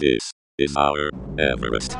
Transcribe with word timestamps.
This 0.00 0.32
is 0.58 0.74
our 0.78 1.10
Everest. 1.38 1.94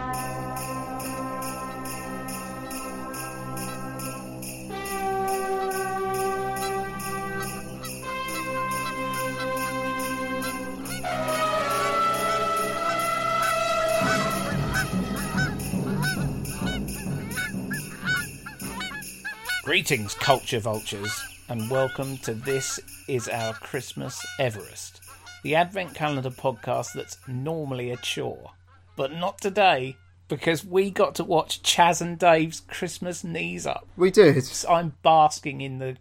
Greetings, 19.62 20.14
culture 20.14 20.58
vultures, 20.58 21.12
and 21.50 21.68
welcome 21.70 22.16
to 22.18 22.32
This 22.32 22.80
Is 23.08 23.28
Our 23.28 23.52
Christmas 23.52 24.24
Everest, 24.38 25.02
the 25.42 25.54
Advent 25.54 25.94
Calendar 25.94 26.30
podcast 26.30 26.92
that's 26.94 27.18
normally 27.26 27.90
a 27.90 27.96
chore. 27.96 28.52
But 28.96 29.12
not 29.12 29.40
today, 29.40 29.96
because 30.28 30.64
we 30.64 30.90
got 30.90 31.14
to 31.16 31.24
watch 31.24 31.62
Chas 31.62 32.00
and 32.00 32.18
Dave's 32.18 32.60
Christmas 32.60 33.24
Knees 33.24 33.66
Up. 33.66 33.86
We 33.96 34.10
did. 34.10 34.44
I'm 34.68 34.94
basking 35.02 35.60
in 35.60 35.78
the 35.78 35.96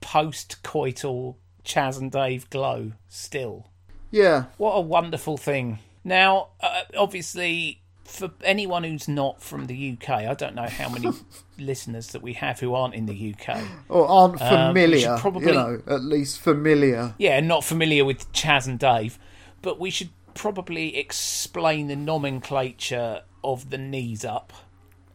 post 0.00 0.62
coital 0.62 1.36
Chas 1.64 1.98
and 1.98 2.10
Dave 2.10 2.48
glow 2.50 2.92
still. 3.08 3.68
Yeah. 4.10 4.46
What 4.56 4.72
a 4.72 4.80
wonderful 4.80 5.36
thing. 5.36 5.78
Now, 6.04 6.48
uh, 6.60 6.82
obviously, 6.96 7.82
for 8.08 8.30
anyone 8.42 8.84
who's 8.84 9.06
not 9.06 9.42
from 9.42 9.66
the 9.66 9.92
UK, 9.92 10.08
I 10.10 10.34
don't 10.34 10.54
know 10.54 10.66
how 10.66 10.88
many 10.88 11.10
listeners 11.58 12.08
that 12.08 12.22
we 12.22 12.32
have 12.32 12.58
who 12.58 12.74
aren't 12.74 12.94
in 12.94 13.06
the 13.06 13.34
UK. 13.34 13.60
Or 13.88 14.08
aren't 14.08 14.40
Um, 14.40 14.74
familiar. 14.74 15.00
should 15.00 15.18
probably- 15.18 15.48
You 15.48 15.54
know, 15.54 15.82
at 15.86 16.02
least 16.02 16.40
familiar. 16.40 17.14
Yeah, 17.18 17.38
not 17.40 17.64
familiar 17.64 18.04
with 18.04 18.32
Chas 18.32 18.66
and 18.66 18.78
Dave, 18.78 19.18
but 19.62 19.78
we 19.78 19.90
should 19.90 20.10
probably 20.34 20.96
explain 20.96 21.88
the 21.88 21.96
nomenclature 21.96 23.22
of 23.44 23.70
the 23.70 23.78
knees 23.78 24.24
up. 24.24 24.52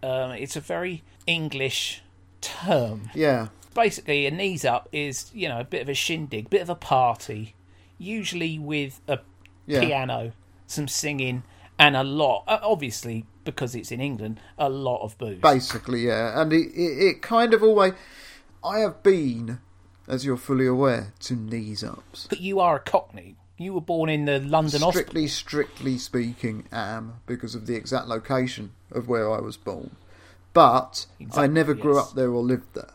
Um, 0.02 0.32
it's 0.32 0.56
a 0.56 0.62
very 0.62 1.04
English 1.26 2.02
term. 2.42 3.10
Yeah. 3.16 3.48
Basically, 3.74 4.26
a 4.28 4.32
knees 4.32 4.64
up 4.66 4.88
is, 4.92 5.32
you 5.34 5.50
know, 5.50 5.60
a 5.60 5.64
bit 5.64 5.82
of 5.82 5.90
a 5.90 5.94
shindig, 5.96 6.50
bit 6.50 6.62
of 6.62 6.70
a 6.70 6.76
party, 6.76 7.56
usually 7.98 8.60
with 8.60 9.02
a 9.08 9.20
Yeah. 9.66 9.80
piano, 9.80 10.34
some 10.68 10.88
singing, 10.88 11.44
and 11.84 11.98
a 11.98 12.04
lot, 12.04 12.44
obviously, 12.48 13.26
because 13.44 13.76
it's 13.76 13.92
in 13.92 14.00
England, 14.00 14.40
a 14.58 14.70
lot 14.70 15.02
of 15.04 15.18
booze. 15.18 15.40
Basically, 15.42 16.08
yeah. 16.08 16.42
And 16.42 16.54
it, 16.54 16.68
it, 16.74 17.08
it 17.08 17.22
kind 17.22 17.54
of 17.54 17.62
always. 17.62 17.94
I 18.64 18.80
have 18.80 19.04
been, 19.04 19.60
as 20.08 20.24
you're 20.26 20.38
fully 20.38 20.66
aware, 20.66 21.14
to 21.22 21.36
knees 21.36 21.84
ups. 21.84 22.28
But 22.30 22.40
you 22.40 22.62
are 22.62 22.78
a 22.78 22.80
cockney. 22.80 23.36
You 23.58 23.74
were 23.74 23.82
born 23.82 24.10
in 24.10 24.24
the 24.26 24.40
London 24.40 24.80
hospital. 24.82 24.92
Strictly, 24.92 25.28
strictly 25.28 25.98
speaking, 25.98 26.64
am 26.72 27.16
because 27.26 27.54
of 27.54 27.68
the 27.68 27.76
exact 27.76 28.08
location 28.08 28.72
of 28.92 29.10
where 29.10 29.30
I 29.30 29.40
was 29.42 29.58
born. 29.58 29.98
But 30.54 31.08
I 31.20 31.24
Exactly, 31.24 31.48
never 31.50 31.74
grew 31.74 31.96
yes. 31.96 32.08
up 32.10 32.16
there 32.16 32.32
or 32.32 32.42
lived 32.42 32.74
there. 32.76 32.94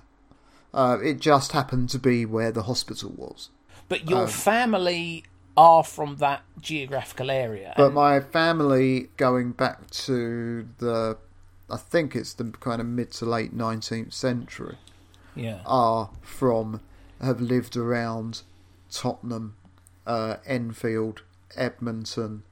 Uh, 0.73 0.97
it 1.03 1.21
just 1.21 1.53
happened 1.53 1.91
to 1.91 1.99
be 1.99 2.25
where 2.25 2.53
the 2.53 2.63
hospital 2.63 3.13
was. 3.17 3.51
But 3.89 4.09
your 4.09 4.23
Um, 4.23 4.29
family 4.29 5.25
are 5.59 5.83
from 5.83 6.17
that 6.17 6.43
geographical 6.61 7.33
area. 7.33 7.75
But 7.77 7.87
and- 7.87 7.95
my 7.97 8.21
family, 8.21 9.09
going 9.17 9.51
back 9.51 9.91
to 9.91 10.69
the, 10.79 11.19
I 11.69 11.77
think 11.77 12.15
it's 12.15 12.33
the 12.33 12.45
kind 12.61 12.81
of 12.81 12.87
mid 12.87 13.11
to 13.15 13.27
late 13.27 13.57
19th 13.57 14.13
century, 14.13 14.77
yeah. 15.35 15.59
are 15.67 16.11
from, 16.23 16.81
have 17.21 17.41
lived 17.41 17.77
around 17.77 18.43
Tottenham, 18.89 19.57
uh, 20.07 20.37
Enfield, 20.47 21.23
Edmonton. 21.57 22.45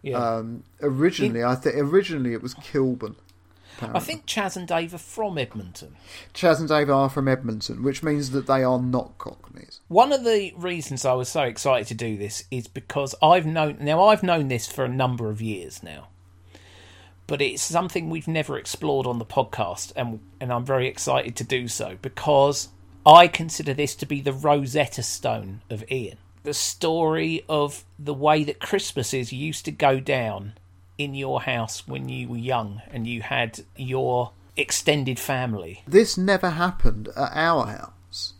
yeah. 0.00 0.16
Um, 0.16 0.64
originally, 0.80 1.44
I 1.44 1.56
think 1.56 1.76
originally 1.76 2.32
it 2.32 2.42
was 2.42 2.54
Kilburn. 2.54 3.16
I 3.82 4.00
think 4.00 4.26
Chas 4.26 4.56
and 4.56 4.66
Dave 4.66 4.94
are 4.94 4.98
from 4.98 5.38
Edmonton. 5.38 5.96
Chas 6.32 6.60
and 6.60 6.68
Dave 6.68 6.90
are 6.90 7.10
from 7.10 7.28
Edmonton, 7.28 7.82
which 7.82 8.02
means 8.02 8.30
that 8.30 8.46
they 8.46 8.62
are 8.62 8.80
not 8.80 9.18
Cockneys. 9.18 9.80
One 9.88 10.12
of 10.12 10.24
the 10.24 10.52
reasons 10.56 11.04
I 11.04 11.12
was 11.12 11.28
so 11.28 11.42
excited 11.42 11.86
to 11.88 11.94
do 11.94 12.16
this 12.16 12.44
is 12.50 12.68
because 12.68 13.14
I've 13.22 13.46
known 13.46 13.78
now 13.80 14.04
I've 14.04 14.22
known 14.22 14.48
this 14.48 14.70
for 14.70 14.84
a 14.84 14.88
number 14.88 15.30
of 15.30 15.42
years 15.42 15.82
now. 15.82 16.08
But 17.26 17.42
it's 17.42 17.62
something 17.62 18.08
we've 18.08 18.28
never 18.28 18.56
explored 18.56 19.06
on 19.06 19.18
the 19.18 19.24
podcast 19.24 19.92
and 19.96 20.20
and 20.40 20.52
I'm 20.52 20.64
very 20.64 20.88
excited 20.88 21.36
to 21.36 21.44
do 21.44 21.68
so 21.68 21.98
because 22.00 22.68
I 23.04 23.28
consider 23.28 23.74
this 23.74 23.94
to 23.96 24.06
be 24.06 24.20
the 24.20 24.32
Rosetta 24.32 25.02
Stone 25.02 25.62
of 25.70 25.84
Ian. 25.90 26.18
The 26.44 26.54
story 26.54 27.44
of 27.48 27.84
the 27.98 28.14
way 28.14 28.44
that 28.44 28.60
Christmases 28.60 29.32
used 29.32 29.64
to 29.64 29.72
go 29.72 30.00
down 30.00 30.54
in 30.98 31.14
your 31.14 31.42
house 31.42 31.86
when 31.86 32.08
you 32.08 32.28
were 32.28 32.36
young 32.36 32.80
and 32.90 33.06
you 33.06 33.22
had 33.22 33.60
your 33.76 34.32
extended 34.56 35.18
family. 35.18 35.82
This 35.86 36.16
never 36.16 36.50
happened 36.50 37.08
at 37.08 37.30
our 37.34 37.66
house 37.66 38.34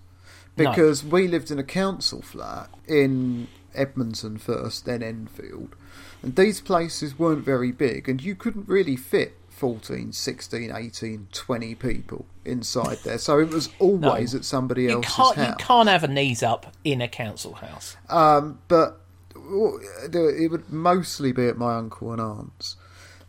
No. 0.56 0.70
because 0.70 1.04
we 1.04 1.28
lived 1.28 1.50
in 1.50 1.58
a 1.58 1.64
council 1.64 2.22
flat 2.22 2.70
in 2.88 3.48
Edmonton 3.74 4.38
first, 4.38 4.86
then 4.86 5.02
Enfield. 5.02 5.76
And 6.22 6.34
these 6.34 6.60
places 6.62 7.18
weren't 7.18 7.44
very 7.44 7.70
big, 7.72 8.08
and 8.08 8.22
you 8.22 8.34
couldn't 8.34 8.66
really 8.68 8.96
fit 8.96 9.36
14, 9.50 10.12
16, 10.12 10.72
18, 10.74 11.28
20 11.32 11.74
people 11.74 12.26
inside 12.44 12.98
there. 13.04 13.18
So 13.18 13.38
it 13.38 13.50
was 13.50 13.68
always 13.78 14.34
at 14.34 14.44
somebody 14.44 14.88
else's 14.88 15.12
can't, 15.14 15.36
you 15.36 15.42
house. 15.44 15.56
can't 15.58 15.88
have 15.88 16.04
a 16.04 16.08
knees 16.08 16.42
up 16.42 16.74
in 16.84 17.00
a 17.02 17.08
council 17.08 17.54
house. 17.54 17.96
Um, 18.08 18.58
but 18.68 19.00
it 19.48 20.50
would 20.50 20.70
mostly 20.70 21.32
be 21.32 21.46
at 21.46 21.56
my 21.56 21.76
uncle 21.76 22.12
and 22.12 22.20
aunt's. 22.20 22.76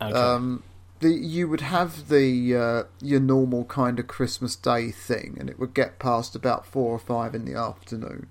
Okay. 0.00 0.12
Um, 0.12 0.62
the, 1.00 1.10
you 1.10 1.48
would 1.48 1.60
have 1.60 2.08
the 2.08 2.56
uh, 2.56 2.82
your 3.00 3.20
normal 3.20 3.64
kind 3.64 3.98
of 3.98 4.06
Christmas 4.06 4.56
Day 4.56 4.90
thing, 4.90 5.36
and 5.38 5.48
it 5.48 5.58
would 5.58 5.74
get 5.74 5.98
past 5.98 6.34
about 6.34 6.66
four 6.66 6.92
or 6.92 6.98
five 6.98 7.34
in 7.34 7.44
the 7.44 7.54
afternoon, 7.54 8.28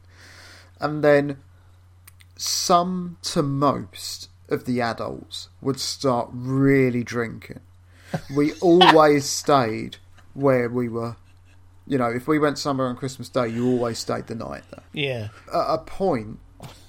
and 0.79 1.03
then 1.03 1.37
some 2.35 3.17
to 3.23 3.41
most 3.41 4.29
of 4.49 4.65
the 4.65 4.81
adults 4.81 5.49
would 5.61 5.79
start 5.79 6.29
really 6.31 7.03
drinking. 7.03 7.59
We 8.35 8.53
always 8.61 9.25
stayed 9.27 9.97
where 10.33 10.69
we 10.69 10.87
were. 10.89 11.15
You 11.85 11.97
know, 11.97 12.09
if 12.09 12.27
we 12.27 12.37
went 12.37 12.59
somewhere 12.59 12.87
on 12.87 12.97
Christmas 12.97 13.29
Day, 13.29 13.47
you 13.47 13.65
always 13.65 13.97
stayed 13.97 14.27
the 14.27 14.35
night 14.35 14.63
there. 14.71 14.83
yeah. 14.91 15.29
At 15.53 15.73
a 15.73 15.77
point, 15.77 16.39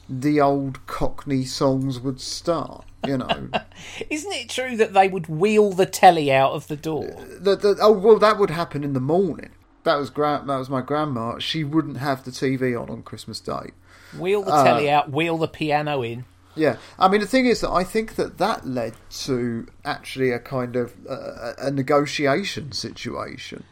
the 0.09 0.41
old 0.41 0.87
Cockney 0.87 1.45
songs 1.45 2.01
would 2.01 2.21
start. 2.21 2.85
You 3.07 3.19
know, 3.19 3.49
Isn't 4.11 4.33
it 4.33 4.49
true 4.51 4.77
that 4.77 4.93
they 4.93 5.09
would 5.09 5.29
wheel 5.29 5.71
the 5.73 5.87
telly 5.87 6.33
out 6.33 6.53
of 6.53 6.67
the 6.67 6.77
door? 6.77 7.25
the, 7.39 7.55
the, 7.57 7.79
oh 7.81 7.93
well, 7.93 8.19
that 8.19 8.39
would 8.39 8.51
happen 8.51 8.83
in 8.83 8.93
the 8.93 9.01
morning. 9.01 9.51
That 9.85 9.97
was 9.97 10.11
gra- 10.11 10.43
that 10.47 10.57
was 10.57 10.69
my 10.69 10.81
grandma. 10.81 11.39
She 11.39 11.63
wouldn't 11.65 11.99
have 11.99 12.25
the 12.25 12.31
TV 12.33 12.81
on 12.81 12.91
on 12.91 13.03
Christmas 13.03 13.39
Day. 13.41 13.71
Wheel 14.19 14.43
the 14.43 14.53
Uh, 14.53 14.65
telly 14.65 14.91
out, 14.91 15.11
wheel 15.13 15.39
the 15.39 15.47
piano 15.49 16.03
in. 16.03 16.25
Yeah, 16.57 16.77
I 16.99 17.07
mean 17.07 17.21
the 17.21 17.27
thing 17.27 17.47
is 17.47 17.61
that 17.61 17.71
I 17.71 17.85
think 17.85 18.17
that 18.17 18.39
that 18.39 18.67
led 18.67 18.95
to 19.27 19.69
actually 19.85 20.33
a 20.33 20.41
kind 20.41 20.75
of 20.75 20.93
uh, 21.09 21.53
a 21.59 21.71
negotiation 21.71 22.73
situation 22.73 23.63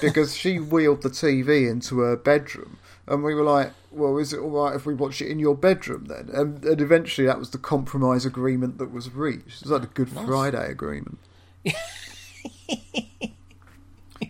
because 0.00 0.36
she 0.36 0.58
wheeled 0.58 1.02
the 1.02 1.10
TV 1.10 1.70
into 1.70 2.00
her 2.00 2.16
bedroom, 2.16 2.78
and 3.06 3.22
we 3.22 3.34
were 3.34 3.44
like, 3.44 3.72
"Well, 3.94 4.18
is 4.18 4.32
it 4.32 4.40
all 4.40 4.50
right 4.50 4.74
if 4.74 4.86
we 4.86 4.94
watch 4.94 5.22
it 5.22 5.28
in 5.28 5.38
your 5.38 5.54
bedroom 5.54 6.06
then?" 6.06 6.30
And, 6.32 6.64
and 6.64 6.80
eventually, 6.80 7.26
that 7.26 7.38
was 7.38 7.50
the 7.50 7.58
compromise 7.58 8.26
agreement 8.26 8.78
that 8.78 8.92
was 8.92 9.10
reached. 9.10 9.62
It 9.62 9.62
was 9.62 9.70
like 9.70 9.82
the 9.82 9.86
Good 9.88 10.08
Friday 10.10 10.70
agreement. 10.70 11.18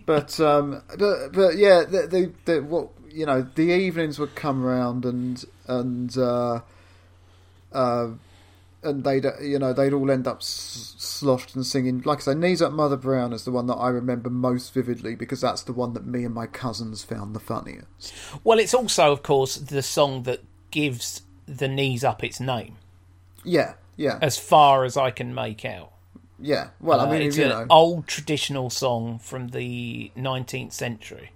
but 0.05 0.39
um, 0.39 0.81
but 0.97 1.29
but 1.33 1.57
yeah, 1.57 1.83
the, 1.83 2.07
the, 2.07 2.31
the 2.45 2.61
what 2.63 2.89
you 3.09 3.25
know, 3.25 3.41
the 3.55 3.63
evenings 3.71 4.19
would 4.19 4.35
come 4.35 4.65
around 4.65 5.05
and 5.05 5.43
and. 5.67 6.17
Uh, 6.17 6.61
uh, 7.73 8.09
and 8.83 9.03
they'd 9.03 9.25
you 9.41 9.59
know 9.59 9.73
they'd 9.73 9.93
all 9.93 10.11
end 10.11 10.27
up 10.27 10.37
s- 10.37 10.95
sloshed 11.25 11.55
and 11.55 11.65
singing. 11.65 12.01
Like 12.05 12.19
I 12.19 12.21
say, 12.21 12.35
"Knees 12.35 12.61
Up, 12.61 12.71
Mother 12.71 12.95
Brown" 12.97 13.33
is 13.33 13.45
the 13.45 13.51
one 13.51 13.65
that 13.65 13.73
I 13.75 13.89
remember 13.89 14.29
most 14.29 14.71
vividly 14.75 15.15
because 15.15 15.41
that's 15.41 15.63
the 15.63 15.73
one 15.73 15.93
that 15.93 16.05
me 16.05 16.23
and 16.23 16.35
my 16.35 16.45
cousins 16.45 17.03
found 17.03 17.35
the 17.35 17.39
funniest. 17.39 18.13
Well, 18.43 18.59
it's 18.59 18.75
also, 18.75 19.11
of 19.11 19.23
course, 19.23 19.55
the 19.55 19.81
song 19.81 20.21
that 20.23 20.41
gives 20.69 21.23
the 21.47 21.67
knees 21.67 22.03
up 22.03 22.23
its 22.23 22.39
name, 22.39 22.75
Yeah, 23.43 23.73
yeah, 23.97 24.19
as 24.21 24.37
far 24.37 24.83
as 24.83 24.95
I 24.97 25.09
can 25.09 25.33
make 25.33 25.65
out. 25.65 25.93
yeah. 26.39 26.69
Well, 26.79 26.99
I 27.01 27.05
Uh, 27.05 27.11
mean, 27.11 27.21
it's 27.23 27.37
you 27.37 27.45
an 27.45 27.49
know, 27.49 27.65
old 27.71 28.05
traditional 28.07 28.69
song 28.69 29.17
from 29.17 29.47
the 29.47 30.11
19th 30.15 30.73
century 30.73 31.31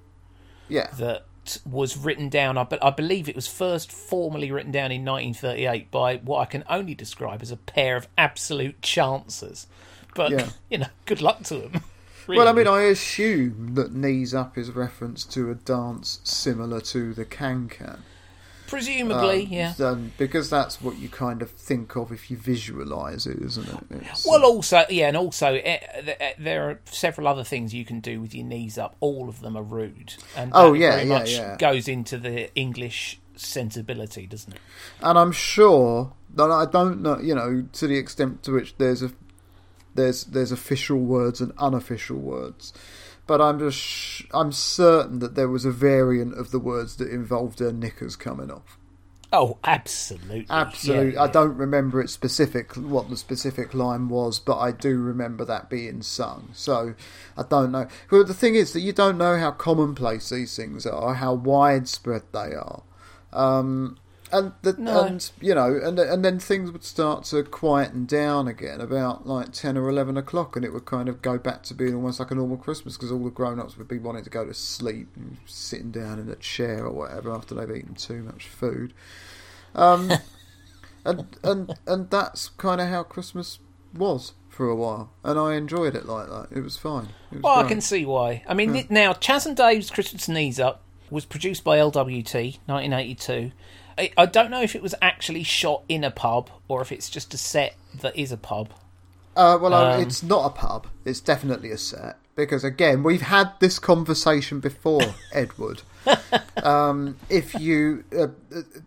yeah, 0.68 0.88
that 1.00 1.26
was 1.66 1.98
written 1.98 2.30
down. 2.30 2.58
I, 2.58 2.64
but 2.64 2.84
I 2.84 2.90
believe 2.90 3.28
it 3.28 3.36
was 3.36 3.48
first 3.48 3.92
formally 3.92 4.52
written 4.52 4.72
down 4.72 4.92
in 4.92 5.04
1938 5.06 5.90
by 5.92 6.18
what 6.18 6.40
I 6.40 6.46
can 6.46 6.64
only 6.70 6.96
describe 6.96 7.42
as 7.42 7.52
a 7.52 7.58
pair 7.58 7.96
of 7.96 8.08
absolute 8.18 8.82
chancers. 8.82 9.68
But 10.16 10.32
Yeah. 10.32 10.50
you 10.70 10.80
know, 10.80 10.88
good 11.06 11.22
luck 11.22 11.44
to 11.44 11.56
them. 11.56 11.82
Well, 12.28 12.48
I 12.48 12.52
mean, 12.52 12.68
I 12.68 12.82
assume 12.82 13.74
that 13.74 13.92
"Knees 13.92 14.36
Up" 14.36 14.56
is 14.56 14.70
reference 14.70 15.24
to 15.26 15.50
a 15.50 15.56
dance 15.56 16.20
similar 16.24 16.80
to 16.82 17.12
the 17.16 17.26
can 17.26 17.68
can. 17.68 18.04
Presumably, 18.70 19.46
Um, 19.46 19.52
yeah. 19.52 19.74
um, 19.80 20.12
because 20.18 20.50
that's 20.50 20.82
what 20.82 20.98
you 20.98 21.10
kind 21.10 21.42
of 21.42 21.50
think 21.52 21.96
of 21.96 22.12
if 22.12 22.30
you 22.32 22.38
visualise 22.38 23.26
it, 23.26 23.40
isn't 23.42 23.68
it? 23.68 23.80
It's, 24.12 24.26
Well, 24.28 24.44
also, 24.46 24.84
yeah, 24.90 25.08
and 25.08 25.18
also, 25.18 25.56
eh, 25.56 25.78
th- 26.04 26.18
eh, 26.20 26.34
there 26.40 26.70
are 26.70 26.80
several 26.86 27.28
other 27.28 27.44
things 27.44 27.74
you 27.74 27.86
can 27.86 28.00
do 28.00 28.22
with 28.22 28.34
your 28.36 28.46
knees 28.46 28.78
up. 28.78 28.96
All 29.00 29.28
of 29.30 29.42
them 29.42 29.58
are 29.58 29.64
rude, 29.64 30.14
and 30.36 30.52
Oh, 30.54 30.74
yeah, 30.74 30.92
very 30.98 31.04
yeah, 31.10 31.18
much 31.20 31.32
yeah. 31.34 31.58
goes 31.58 31.88
into 31.88 32.18
the 32.18 32.54
English 32.56 33.20
sensibility, 33.36 34.28
doesn't 34.28 34.54
it? 34.54 34.60
and 35.02 35.18
I'm 35.18 35.32
sure 35.32 36.14
that 36.36 36.52
I 36.52 36.66
don't 36.66 37.02
know, 37.02 37.20
you 37.20 37.34
know, 37.34 37.66
to 37.74 37.88
the 37.88 37.98
extent 37.98 38.44
to 38.44 38.52
which 38.52 38.76
there's 38.78 39.02
a 39.02 39.12
there's 39.96 40.26
there's 40.26 40.52
official 40.52 40.98
words 41.00 41.42
and 41.42 41.52
unofficial 41.58 42.18
words, 42.18 42.74
but 43.30 43.40
I'm 43.40 43.60
just 43.60 43.78
sh- 43.78 44.24
I'm 44.34 44.52
certain 44.52 45.20
that 45.20 45.36
there 45.36 45.48
was 45.48 45.64
a 45.64 45.70
variant 45.72 46.34
of 46.36 46.50
the 46.50 46.58
words 46.58 46.96
that 46.96 47.12
involved 47.12 47.60
her 47.60 47.72
knickers 47.72 48.16
coming 48.16 48.50
off. 48.50 48.80
Oh, 49.32 49.60
absolutely, 49.64 50.48
Absolutely, 50.50 51.14
Yeah, 51.14 51.22
I 51.22 51.26
yeah. 51.26 51.32
don't 51.32 51.56
remember 51.56 52.02
it 52.02 52.10
specific 52.10 52.74
what 52.76 53.12
the 53.12 53.16
specific 53.18 53.76
line 53.76 54.10
was, 54.10 54.40
but 54.40 54.58
I 54.58 54.72
do 54.72 54.98
remember 54.98 55.46
that 55.46 55.70
being 55.70 56.02
sung. 56.02 56.50
So 56.54 56.96
I 57.38 57.44
don't 57.44 57.72
know. 57.72 57.88
Well, 58.10 58.24
the 58.24 58.34
thing 58.34 58.56
is 58.56 58.74
that 58.74 58.80
you 58.82 58.94
don't 58.94 59.20
know 59.20 59.38
how 59.38 59.52
commonplace 59.52 60.30
these 60.30 60.56
things 60.56 60.88
are, 60.88 61.14
how 61.14 61.36
widespread 61.36 62.24
they 62.34 62.56
are, 62.56 62.82
um, 63.32 64.00
and 64.32 64.54
the, 64.62 64.74
No. 64.74 65.04
and 65.04 65.32
you 65.42 65.56
know, 65.56 65.80
and 65.82 65.98
and 66.00 66.24
then 66.24 66.40
things 66.40 66.72
would 66.72 66.84
start 66.84 67.24
to 67.26 67.44
quieten 67.44 68.06
down 68.06 68.48
again 68.48 68.82
about 68.82 69.26
like 69.28 69.52
ten 69.52 69.78
or 69.78 69.90
eleven 69.90 70.18
o'clock, 70.18 70.56
and 70.56 70.64
it 70.66 70.72
would 70.74 70.86
kind 70.86 71.10
of 71.10 71.22
go 71.22 71.38
back 71.38 71.64
to 71.64 71.74
being 71.74 71.96
almost 71.96 72.20
like 72.20 72.32
a 72.32 72.36
normal 72.36 72.58
Christmas 72.58 72.96
because 72.98 73.12
all 73.12 73.24
the 73.24 73.30
grown-ups 73.30 73.78
would 73.78 73.88
be 73.88 73.98
wanting 73.98 74.24
to 74.24 74.30
go 74.30 74.46
to 74.46 74.54
sleep, 74.54 75.10
and 75.16 75.38
sitting 75.46 75.92
down 75.92 76.20
in 76.20 76.30
a 76.30 76.36
chair 76.36 76.86
or 76.86 76.92
whatever 76.92 77.32
after 77.34 77.56
they've 77.56 77.76
eaten 77.78 77.96
too 77.96 78.24
much 78.24 78.48
food. 78.48 78.94
Um, 79.76 80.12
and 81.06 81.38
and 81.44 81.74
and 81.88 82.10
that's 82.10 82.50
kind 82.50 82.82
of 82.82 82.88
how 82.90 83.04
Christmas 83.04 83.60
was 83.96 84.34
for 84.50 84.68
a 84.68 84.76
while, 84.76 85.12
and 85.24 85.40
I 85.40 85.56
enjoyed 85.56 85.96
it 85.96 86.06
like 86.06 86.28
that. 86.28 86.48
It 86.56 86.62
was 86.62 86.78
fine. 86.78 87.10
It 87.32 87.36
was 87.36 87.44
Well, 87.44 87.60
I 87.60 87.68
can 87.68 87.82
see 87.82 88.06
why. 88.06 88.44
I 88.48 88.54
mean, 88.54 88.74
th- 88.74 88.90
now 88.90 89.14
Chas 89.14 89.46
and 89.46 89.56
Dave's 89.56 89.90
Christmas 89.90 90.28
Knees 90.28 90.60
Up 90.60 90.84
was 91.10 91.26
produced 91.26 91.64
by 91.64 91.78
LWT, 91.80 92.60
1982. 92.68 93.52
I, 94.00 94.12
I 94.18 94.26
don't 94.26 94.50
know 94.50 94.62
if 94.62 94.76
it 94.76 94.82
was 94.82 94.96
actually 95.02 95.44
shot 95.44 95.84
in 95.90 96.04
a 96.06 96.12
pub 96.12 96.50
or 96.70 96.82
if 96.82 96.92
it's 96.92 97.10
just 97.10 97.34
a 97.34 97.38
set 97.38 97.76
that 98.02 98.16
is 98.18 98.32
a 98.32 98.38
pub. 98.38 98.72
Uh, 99.36 99.58
well, 99.62 99.74
uh, 99.74 99.96
um, 99.96 100.02
it's 100.02 100.24
not 100.24 100.46
a 100.46 100.50
pub. 100.50 100.88
It's 101.04 101.20
definitely 101.20 101.72
a 101.72 101.78
set 101.78 102.18
because 102.36 102.64
again, 102.64 103.04
we've 103.04 103.22
had 103.22 103.52
this 103.60 103.78
conversation 103.78 104.62
before, 104.62 105.16
Edward. 105.34 105.82
um, 106.64 107.18
if 107.30 107.54
you 107.56 108.06
uh, 108.18 108.28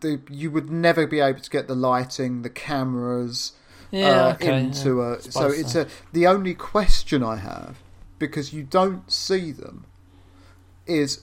the 0.00 0.20
you 0.30 0.50
would 0.50 0.70
never 0.70 1.06
be 1.06 1.20
able 1.20 1.40
to 1.40 1.50
get 1.50 1.68
the 1.68 1.74
lighting, 1.74 2.42
the 2.42 2.50
cameras 2.50 3.52
Yeah, 3.90 4.26
uh, 4.26 4.32
okay, 4.34 4.60
into 4.60 4.98
yeah, 4.98 5.16
a. 5.16 5.22
So 5.22 5.48
it's 5.48 5.74
a. 5.74 5.86
The 6.12 6.26
only 6.26 6.54
question 6.54 7.22
I 7.22 7.36
have 7.36 7.76
because 8.18 8.52
you 8.52 8.62
don't 8.62 9.10
see 9.12 9.52
them 9.52 9.84
is 10.86 11.22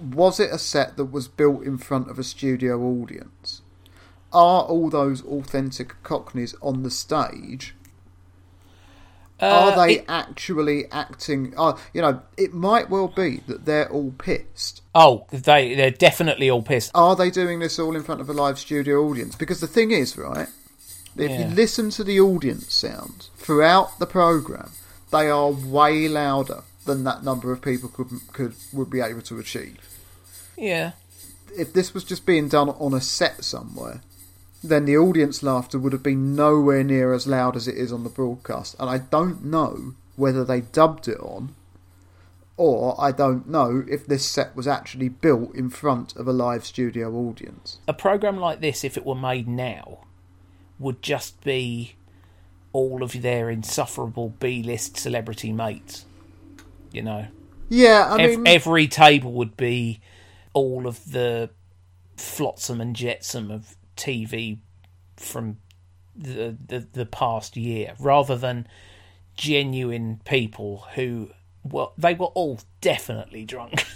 was 0.00 0.38
it 0.40 0.50
a 0.50 0.58
set 0.58 0.96
that 0.96 1.06
was 1.06 1.28
built 1.28 1.62
in 1.64 1.78
front 1.78 2.10
of 2.10 2.18
a 2.18 2.24
studio 2.24 2.80
audience? 2.80 3.62
Are 4.32 4.62
all 4.62 4.90
those 4.90 5.24
authentic 5.24 5.94
Cockneys 6.02 6.54
on 6.60 6.82
the 6.82 6.90
stage? 6.90 7.74
Are 9.40 9.70
Uh, 9.72 9.86
they 9.86 9.94
it- 9.98 10.04
actually 10.08 10.90
acting? 10.90 11.54
Are 11.56 11.78
you 11.94 12.02
know? 12.02 12.20
It 12.36 12.52
might 12.52 12.90
well 12.90 13.06
be 13.08 13.42
that 13.46 13.64
they're 13.66 13.88
all 13.88 14.12
pissed. 14.18 14.82
oh, 14.94 15.26
they 15.30 15.74
they're 15.76 15.92
definitely 15.92 16.50
all 16.50 16.62
pissed. 16.62 16.90
Are 16.94 17.14
they 17.14 17.30
doing 17.30 17.60
this 17.60 17.78
all 17.78 17.94
in 17.94 18.02
front 18.02 18.20
of 18.20 18.28
a 18.28 18.32
live 18.32 18.58
studio 18.58 19.04
audience? 19.08 19.36
Because 19.36 19.60
the 19.60 19.68
thing 19.68 19.92
is, 19.92 20.16
right? 20.18 20.48
If 21.16 21.30
Yeah. 21.30 21.48
you 21.48 21.54
listen 21.54 21.90
to 21.90 22.04
the 22.04 22.20
audience 22.20 22.72
sounds 22.74 23.30
throughout 23.36 23.98
the 24.00 24.06
program, 24.06 24.70
they 25.12 25.28
are 25.30 25.50
way 25.50 26.08
louder 26.08 26.62
than 26.84 27.04
that 27.04 27.22
number 27.22 27.52
of 27.52 27.62
people 27.62 27.88
could 27.88 28.08
could 28.32 28.54
would 28.72 28.90
be 28.90 29.00
able 29.00 29.22
to 29.22 29.38
achieve. 29.38 29.76
Yeah. 30.58 30.92
If 31.56 31.72
this 31.72 31.94
was 31.94 32.04
just 32.04 32.26
being 32.26 32.48
done 32.48 32.68
on 32.68 32.92
a 32.92 33.00
set 33.00 33.44
somewhere, 33.44 34.02
then 34.62 34.84
the 34.84 34.96
audience 34.96 35.42
laughter 35.42 35.78
would 35.78 35.92
have 35.92 36.02
been 36.02 36.34
nowhere 36.34 36.82
near 36.82 37.12
as 37.12 37.26
loud 37.26 37.56
as 37.56 37.68
it 37.68 37.76
is 37.76 37.92
on 37.92 38.04
the 38.04 38.10
broadcast. 38.10 38.74
And 38.78 38.90
I 38.90 38.98
don't 38.98 39.44
know 39.44 39.94
whether 40.16 40.44
they 40.44 40.62
dubbed 40.62 41.06
it 41.06 41.20
on, 41.20 41.54
or 42.56 43.00
I 43.00 43.12
don't 43.12 43.48
know 43.48 43.84
if 43.88 44.06
this 44.06 44.26
set 44.26 44.56
was 44.56 44.66
actually 44.66 45.08
built 45.08 45.54
in 45.54 45.70
front 45.70 46.16
of 46.16 46.26
a 46.26 46.32
live 46.32 46.66
studio 46.66 47.14
audience. 47.14 47.78
A 47.86 47.94
program 47.94 48.36
like 48.36 48.60
this, 48.60 48.82
if 48.82 48.96
it 48.96 49.06
were 49.06 49.14
made 49.14 49.46
now, 49.46 50.00
would 50.80 51.02
just 51.02 51.42
be 51.44 51.94
all 52.72 53.02
of 53.02 53.22
their 53.22 53.48
insufferable 53.48 54.30
B-list 54.40 54.96
celebrity 54.96 55.52
mates. 55.52 56.04
You 56.90 57.02
know, 57.02 57.26
Yeah, 57.68 58.08
I 58.10 58.26
mean, 58.26 58.46
every 58.46 58.88
table 58.88 59.32
would 59.34 59.56
be 59.56 60.00
all 60.58 60.86
of 60.86 61.12
the 61.12 61.50
flotsam 62.16 62.80
and 62.80 62.96
jetsam 62.96 63.50
of 63.50 63.76
TV 63.96 64.58
from 65.16 65.58
the, 66.16 66.56
the 66.66 66.86
the 66.92 67.06
past 67.06 67.56
year, 67.56 67.94
rather 67.98 68.36
than 68.36 68.66
genuine 69.36 70.20
people 70.24 70.84
who 70.94 71.30
well 71.62 71.92
they 71.96 72.14
were 72.14 72.26
all 72.26 72.60
definitely 72.80 73.44
drunk. 73.44 73.84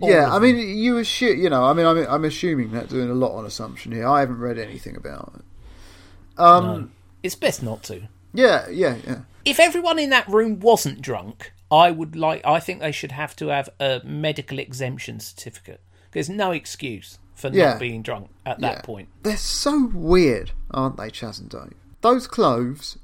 All 0.00 0.10
yeah, 0.10 0.34
I 0.34 0.40
mean, 0.40 0.56
you 0.56 0.96
assume, 0.98 1.38
you 1.38 1.48
know, 1.48 1.64
I 1.64 1.74
mean, 1.74 1.86
I'm, 1.86 1.98
I'm 2.08 2.24
assuming 2.24 2.72
that 2.72 2.88
doing 2.88 3.08
a 3.08 3.14
lot 3.14 3.36
on 3.36 3.44
assumption 3.44 3.92
here. 3.92 4.08
I 4.08 4.20
haven't 4.20 4.38
read 4.38 4.58
anything 4.58 4.96
about 4.96 5.34
it. 5.36 6.40
Um, 6.40 6.64
No. 6.64 6.88
It's 7.22 7.36
best 7.36 7.62
not 7.62 7.84
to. 7.84 8.08
yeah, 8.32 8.68
yeah, 8.68 8.96
yeah. 9.06 9.20
If 9.44 9.60
everyone 9.60 10.00
in 10.00 10.10
that 10.10 10.26
room 10.28 10.58
wasn't 10.58 11.02
drunk, 11.02 11.52
I 11.70 11.92
would 11.92 12.16
like. 12.16 12.40
I 12.44 12.58
think 12.58 12.80
they 12.80 12.90
should 12.90 13.12
have 13.12 13.36
to 13.36 13.48
have 13.48 13.68
a 13.78 14.00
medical 14.02 14.58
exemption 14.58 15.20
certificate. 15.20 15.80
There's 16.12 16.28
no 16.30 16.50
excuse 16.52 17.18
for 17.34 17.48
Yeah. 17.48 17.70
not 17.70 17.80
being 17.80 18.02
drunk 18.02 18.28
at 18.46 18.60
that 18.60 18.76
Yeah. 18.76 18.80
point. 18.82 19.08
They're 19.22 19.36
so 19.36 19.90
weird, 19.92 20.52
aren't 20.70 20.96
they, 20.96 21.10
Chas 21.10 21.38
and 21.38 21.48
Dave? 21.48 21.74
Those 22.02 22.26
clothes 22.26 22.98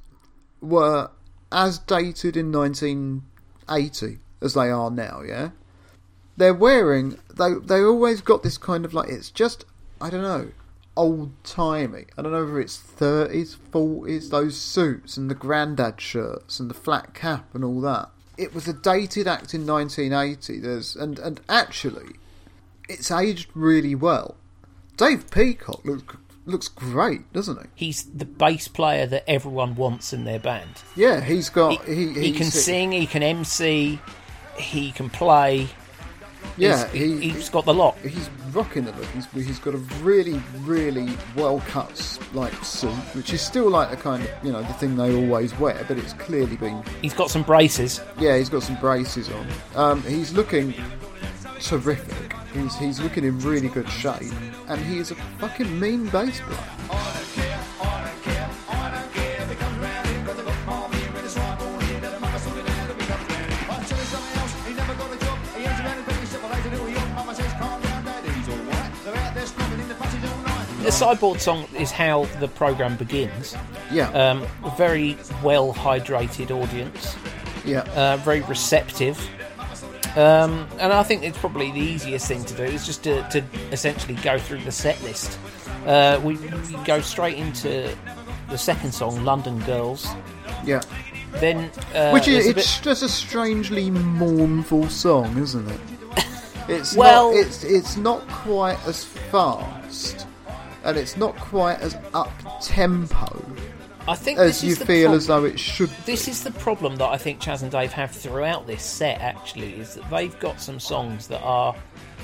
were 0.61 1.11
as 1.51 1.79
dated 1.79 2.37
in 2.37 2.51
1980 2.53 4.19
as 4.41 4.55
they 4.55 4.71
are 4.71 4.91
now, 4.91 5.23
yeah? 5.23 5.51
They're 6.37 6.55
wearing, 6.55 7.19
they, 7.35 7.55
they 7.55 7.83
always 7.83 8.21
got 8.21 8.43
this 8.43 8.59
kind 8.59 8.85
of 8.85 8.95
like, 8.95 9.09
it's 9.09 9.31
just, 9.31 9.65
I 10.01 10.11
don't 10.11 10.23
know, 10.23 10.51
old 10.97 11.33
timey. 11.45 12.07
I 12.17 12.23
don't 12.23 12.33
know 12.33 12.45
whether 12.45 12.61
it's 12.61 12.77
30s, 12.79 13.57
40s, 13.73 14.31
those 14.31 14.57
suits 14.57 15.17
and 15.17 15.31
the 15.31 15.35
grandad 15.35 16.01
shirts 16.01 16.61
and 16.61 16.69
the 16.71 16.75
flat 16.75 17.15
cap 17.15 17.55
and 17.55 17.65
all 17.65 17.81
that. 17.83 18.11
It 18.37 18.55
was 18.55 18.69
a 18.69 18.73
dated 18.73 19.27
act 19.27 19.53
in 19.55 19.67
1980. 19.67 20.61
There's 20.61 20.95
and 20.95 21.19
and 21.19 21.41
actually, 21.49 22.15
it's 22.89 23.11
aged 23.11 23.49
really 23.55 23.95
well. 23.95 24.37
Dave 24.97 25.31
Peacock 25.31 25.85
looks 25.85 26.17
looks 26.47 26.69
great, 26.69 27.31
doesn't 27.33 27.59
he? 27.61 27.67
He's 27.87 28.05
the 28.05 28.25
bass 28.25 28.69
player 28.69 29.07
that 29.07 29.29
everyone 29.29 29.75
wants 29.75 30.13
in 30.15 30.25
their 30.25 30.39
band. 30.39 30.71
Yeah, 30.97 31.21
he's 31.21 31.51
got 31.51 31.85
He, 31.85 32.07
he 32.09 32.21
he 32.21 32.33
can 32.33 32.47
sing, 32.51 32.93
he 32.93 33.07
can 33.07 33.23
MC, 33.23 34.01
he 34.57 34.91
can 34.93 35.11
play. 35.11 35.69
Yeah, 36.57 36.89
He's- 36.89 37.21
he, 37.21 37.31
he's 37.31 37.49
got 37.51 37.65
the 37.67 37.75
lot. 37.75 37.97
he's 37.99 38.31
rocking 38.53 38.85
the 38.85 38.93
look. 38.93 39.05
He's, 39.07 39.27
he's 39.47 39.59
got 39.59 39.75
a 39.75 39.79
really, 40.03 40.41
really 40.61 41.09
well 41.37 41.61
cut 41.69 42.19
like 42.33 42.55
suit, 42.65 42.91
which 43.15 43.33
is 43.33 43.41
still 43.43 43.69
like 43.69 43.91
the 43.91 43.97
kind 43.97 44.23
of 44.23 44.31
you 44.43 44.51
know 44.53 44.63
the 44.63 44.73
thing 44.75 44.97
they 44.97 45.15
always 45.15 45.57
wear, 45.59 45.85
but 45.87 45.99
it's 45.99 46.15
clearly 46.15 46.57
been 46.57 46.83
He's 47.03 47.13
got 47.15 47.31
some 47.31 47.43
braces. 47.43 48.01
yeah. 48.19 48.37
He's 48.39 48.49
got 48.49 48.63
some 48.63 48.77
braces 48.77 49.29
on. 49.31 49.47
Um, 49.77 50.03
he's 50.05 50.33
looking 50.33 50.73
terrific. 51.61 52.35
He's 52.53 52.77
he's 52.77 53.01
looking 53.01 53.25
in 53.25 53.39
really 53.41 53.69
good 53.69 53.89
shape, 53.89 54.33
and 54.69 54.81
he 54.81 54.99
is 54.99 55.11
a 55.11 55.15
fucking 55.39 55.79
mean 55.79 56.07
bass 56.09 56.41
player. 56.41 57.79
The 70.83 70.93
sideboard 70.93 71.41
song 71.41 71.67
is 71.77 71.91
how 71.91 72.25
the 72.41 72.49
program 72.49 72.97
begins. 72.97 73.57
Yeah, 73.93 74.09
Um, 74.11 74.47
a 74.65 74.71
very 74.77 75.19
well 75.43 75.75
hydrated 75.75 76.51
audience, 76.51 77.17
yeah, 77.65 77.81
uh, 77.95 78.17
very 78.19 78.41
receptive. 78.43 79.19
Um, 80.19 80.67
and 80.81 80.93
I 80.93 81.03
think 81.05 81.23
it's 81.23 81.39
probably 81.39 81.71
the 81.71 81.79
easiest 81.81 82.27
thing 82.27 82.45
to 82.45 82.55
do 82.55 82.65
is 82.65 82.85
just 82.85 83.05
to, 83.05 83.23
to 83.31 83.45
essentially 83.71 84.15
go 84.17 84.37
through 84.39 84.63
the 84.63 84.73
set 84.73 85.01
list. 85.03 85.39
Uh, 85.87 86.21
we, 86.25 86.37
we 86.37 86.77
go 86.85 87.01
straight 87.01 87.37
into 87.39 87.97
the 88.51 88.59
second 88.59 88.93
song, 88.93 89.25
London 89.25 89.61
Girls. 89.61 90.07
yeah. 90.65 90.81
Then, 91.35 91.71
uh, 91.95 92.11
Which 92.11 92.27
is 92.27 92.47
it's 92.47 92.79
bit- 92.79 92.85
just 92.85 93.03
a 93.03 93.09
strangely 93.09 93.91
mournful 93.91 94.89
song, 94.89 95.37
isn't 95.39 95.69
it? 95.71 95.81
It's 96.69 96.95
Well- 96.97 97.33
not, 97.33 97.41
it's 97.41 97.65
it's 97.65 97.97
not 97.97 98.27
quite 98.29 98.79
as 98.87 99.05
fast 99.05 100.27
and 100.85 100.97
it's 100.99 101.17
not 101.17 101.35
quite 101.37 101.81
as 101.81 101.97
up 102.13 102.31
tempo 102.61 103.43
I 104.09 104.15
think 104.15 104.39
as 104.39 104.63
this 104.63 104.65
you 104.65 104.71
is 104.71 104.83
feel 104.83 105.13
as 105.13 105.27
though 105.27 105.45
it 105.45 105.61
should. 105.61 105.91
This 106.07 106.29
is 106.29 106.43
the 106.43 106.51
problem 106.53 106.97
that 106.97 107.09
I 107.09 107.19
think 107.19 107.41
Chas 107.41 107.63
and 107.63 107.71
Dave 107.71 107.93
have 107.93 108.11
throughout 108.11 108.67
this 108.67 108.83
set. 108.83 109.21
Actually, 109.21 109.75
is 109.75 109.95
that 109.95 110.11
they've 110.11 110.39
got 110.41 110.61
some 110.61 110.81
songs 110.81 111.29
that 111.29 111.43
are 111.43 111.77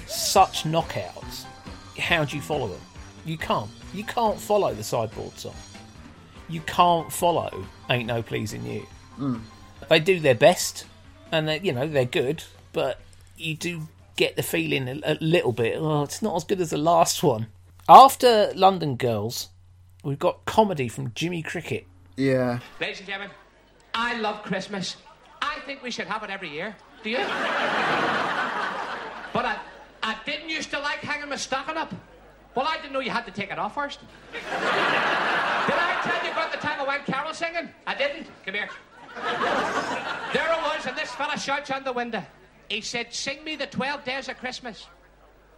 such 0.06 0.64
knockouts. 0.64 1.44
How 1.98 2.24
do 2.24 2.36
you 2.36 2.42
follow 2.42 2.68
them? 2.68 2.80
You 3.26 3.36
can't. 3.36 3.70
You 3.92 4.02
can't 4.04 4.40
follow 4.40 4.72
the 4.72 4.82
sideboard 4.82 5.38
song. 5.38 5.54
You 6.48 6.62
can't 6.62 7.12
follow 7.12 7.66
"Ain't 7.90 8.06
No 8.06 8.22
Pleasing 8.22 8.64
You." 8.64 8.80
Hmm. 9.16 9.36
They 9.90 10.00
do 10.00 10.18
their 10.20 10.34
best, 10.34 10.86
and 11.32 11.46
they, 11.46 11.60
you 11.60 11.72
know 11.72 11.86
they're 11.86 12.06
good, 12.06 12.44
but 12.72 12.98
you 13.36 13.54
do 13.54 13.88
get 14.16 14.36
the 14.36 14.42
feeling 14.42 14.88
a, 14.88 15.00
a 15.04 15.18
little 15.20 15.52
bit. 15.52 15.76
Oh, 15.78 16.02
it's 16.02 16.22
not 16.22 16.34
as 16.34 16.44
good 16.44 16.62
as 16.62 16.70
the 16.70 16.78
last 16.78 17.22
one. 17.22 17.48
After 17.88 18.52
London 18.54 18.96
Girls, 18.96 19.50
we've 20.04 20.18
got 20.18 20.44
comedy 20.44 20.88
from 20.88 21.12
Jimmy 21.14 21.42
Cricket. 21.42 21.86
Yeah, 22.16 22.60
Ladies 22.80 22.98
and 22.98 23.08
gentlemen, 23.08 23.34
I 23.94 24.20
love 24.20 24.42
Christmas. 24.44 24.96
I 25.42 25.58
think 25.66 25.82
we 25.82 25.90
should 25.90 26.06
have 26.06 26.22
it 26.22 26.30
every 26.30 26.50
year. 26.50 26.76
Do 27.02 27.10
you? 27.10 27.16
but 27.16 27.26
I, 29.44 29.58
I 30.02 30.16
didn't 30.24 30.48
used 30.48 30.70
to 30.70 30.78
like 30.78 30.98
hanging 30.98 31.28
my 31.28 31.36
stocking 31.36 31.76
up. 31.76 31.92
Well, 32.54 32.66
I 32.68 32.76
didn't 32.76 32.92
know 32.92 33.00
you 33.00 33.10
had 33.10 33.26
to 33.26 33.32
take 33.32 33.50
it 33.50 33.58
off 33.58 33.74
first. 33.74 33.98
Did 34.32 34.40
I 34.46 36.00
tell 36.04 36.24
you 36.24 36.30
about 36.30 36.52
the 36.52 36.58
time 36.58 36.80
I 36.80 36.84
went 36.86 37.04
carol 37.04 37.34
singing? 37.34 37.68
I 37.86 37.96
didn't. 37.96 38.28
Come 38.44 38.54
here. 38.54 38.68
There 39.16 39.22
I 40.52 40.74
was, 40.76 40.86
and 40.86 40.96
this 40.96 41.10
fella 41.12 41.36
shouts 41.36 41.70
on 41.70 41.82
the 41.82 41.92
window. 41.92 42.22
He 42.68 42.80
said, 42.80 43.12
Sing 43.12 43.42
me 43.44 43.56
the 43.56 43.66
12 43.66 44.04
days 44.04 44.28
of 44.28 44.38
Christmas. 44.38 44.86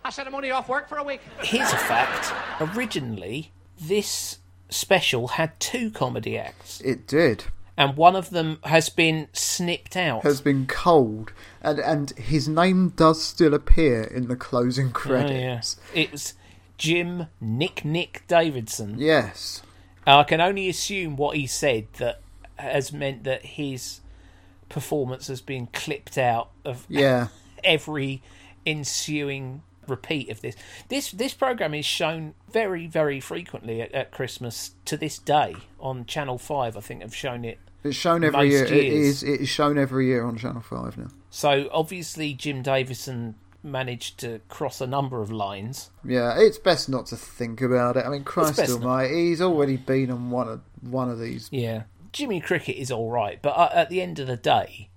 I 0.05 0.11
said, 0.11 0.27
I'm 0.27 0.35
only 0.35 0.51
off 0.53 0.69
work 0.69 0.89
for 0.89 0.99
a 0.99 1.05
week. 1.05 1.21
Here's 1.43 1.71
a 1.73 1.77
fact. 1.77 2.33
Originally, 2.77 3.53
this 3.81 4.39
special 4.69 5.29
had 5.29 5.59
two 5.61 5.91
comedy 5.91 6.37
acts, 6.39 6.81
it 6.81 7.07
did. 7.07 7.45
and 7.77 7.97
one 7.97 8.17
of 8.17 8.31
them 8.31 8.59
has 8.65 8.89
been 8.89 9.29
snipped 9.33 9.97
out. 9.97 10.23
Has 10.23 10.41
been 10.41 10.67
cold, 10.67 11.33
and 11.63 11.79
and 11.79 12.11
his 12.13 12.49
name 12.49 12.91
does 12.91 13.23
still 13.23 13.55
appear 13.55 14.03
in 14.03 14.29
the 14.29 14.37
closing 14.37 14.89
Oh, 14.89 14.93
credits. 14.93 15.77
yeah. 15.95 16.03
It 16.03 16.13
was 16.13 16.35
Jim 16.79 17.27
Nick 17.41 17.85
Nick 17.85 18.23
Davidson. 18.29 18.97
Yes. 18.99 19.63
I 20.07 20.23
can 20.25 20.41
only 20.41 20.69
assume 20.69 21.17
what 21.17 21.37
he 21.37 21.47
said 21.47 21.87
that 21.95 22.21
has 22.57 22.93
meant 22.93 23.25
that 23.25 23.45
his 23.45 24.01
performance 24.69 25.27
has 25.29 25.41
been 25.41 25.67
clipped 25.69 26.17
out 26.19 26.51
of 26.65 26.87
Yeah. 26.89 27.29
every 27.65 28.23
ensuing 28.65 29.63
repeat 29.89 30.31
of 30.31 30.41
this. 30.41 30.57
This 30.89 31.11
this 31.11 31.35
program 31.35 31.75
is 31.75 31.87
shown 31.87 32.35
very 32.51 32.87
very 32.87 33.21
frequently 33.21 33.81
at, 33.81 33.93
at 33.93 34.11
Christmas 34.11 34.73
to 34.85 34.97
this 34.97 35.19
day 35.19 35.57
on 35.81 36.07
Channel 36.07 36.39
Five. 36.39 36.77
I 36.77 36.81
think 36.81 37.03
have 37.03 37.15
shown 37.15 37.45
it. 37.45 37.59
It's 37.85 37.97
shown 37.97 38.25
every 38.25 38.51
year. 38.51 38.65
It 38.65 38.85
years. 38.85 39.23
is. 39.23 39.23
It 39.23 39.41
is 39.43 39.49
shown 39.49 39.79
every 39.79 40.07
year 40.07 40.25
on 40.25 40.37
Channel 40.37 40.63
Five 40.63 40.99
now. 40.99 41.09
So 41.31 41.69
obviously 41.73 42.35
Jim 42.35 42.63
Davidson 42.63 43.35
managed 43.63 44.19
to 44.19 44.41
cross 44.49 44.81
a 44.81 44.87
number 44.87 45.21
of 45.21 45.31
lines. 45.31 45.91
Yeah, 46.05 46.39
it's 46.39 46.59
best 46.59 46.89
not 46.89 47.07
to 47.07 47.17
think 47.17 47.61
about 47.61 47.97
it. 47.97 48.07
I 48.07 48.09
mean, 48.09 48.25
Christ 48.25 48.57
best 48.57 48.71
not. 48.71 48.83
Almighty, 48.83 49.29
he's 49.29 49.43
already 49.43 49.77
been 49.77 50.11
on 50.11 50.31
one 50.31 50.49
of 50.49 50.61
one 50.81 51.11
of 51.11 51.19
these. 51.19 51.49
Yeah, 51.53 51.83
Jimmy 52.13 52.41
Cricket 52.41 52.77
is 52.77 52.91
all 52.91 53.11
right, 53.11 53.41
but 53.43 53.51
uh, 53.51 53.71
at 53.73 53.91
the 53.91 54.01
end 54.01 54.19
of 54.19 54.27
the 54.27 54.37
day, 54.37 54.89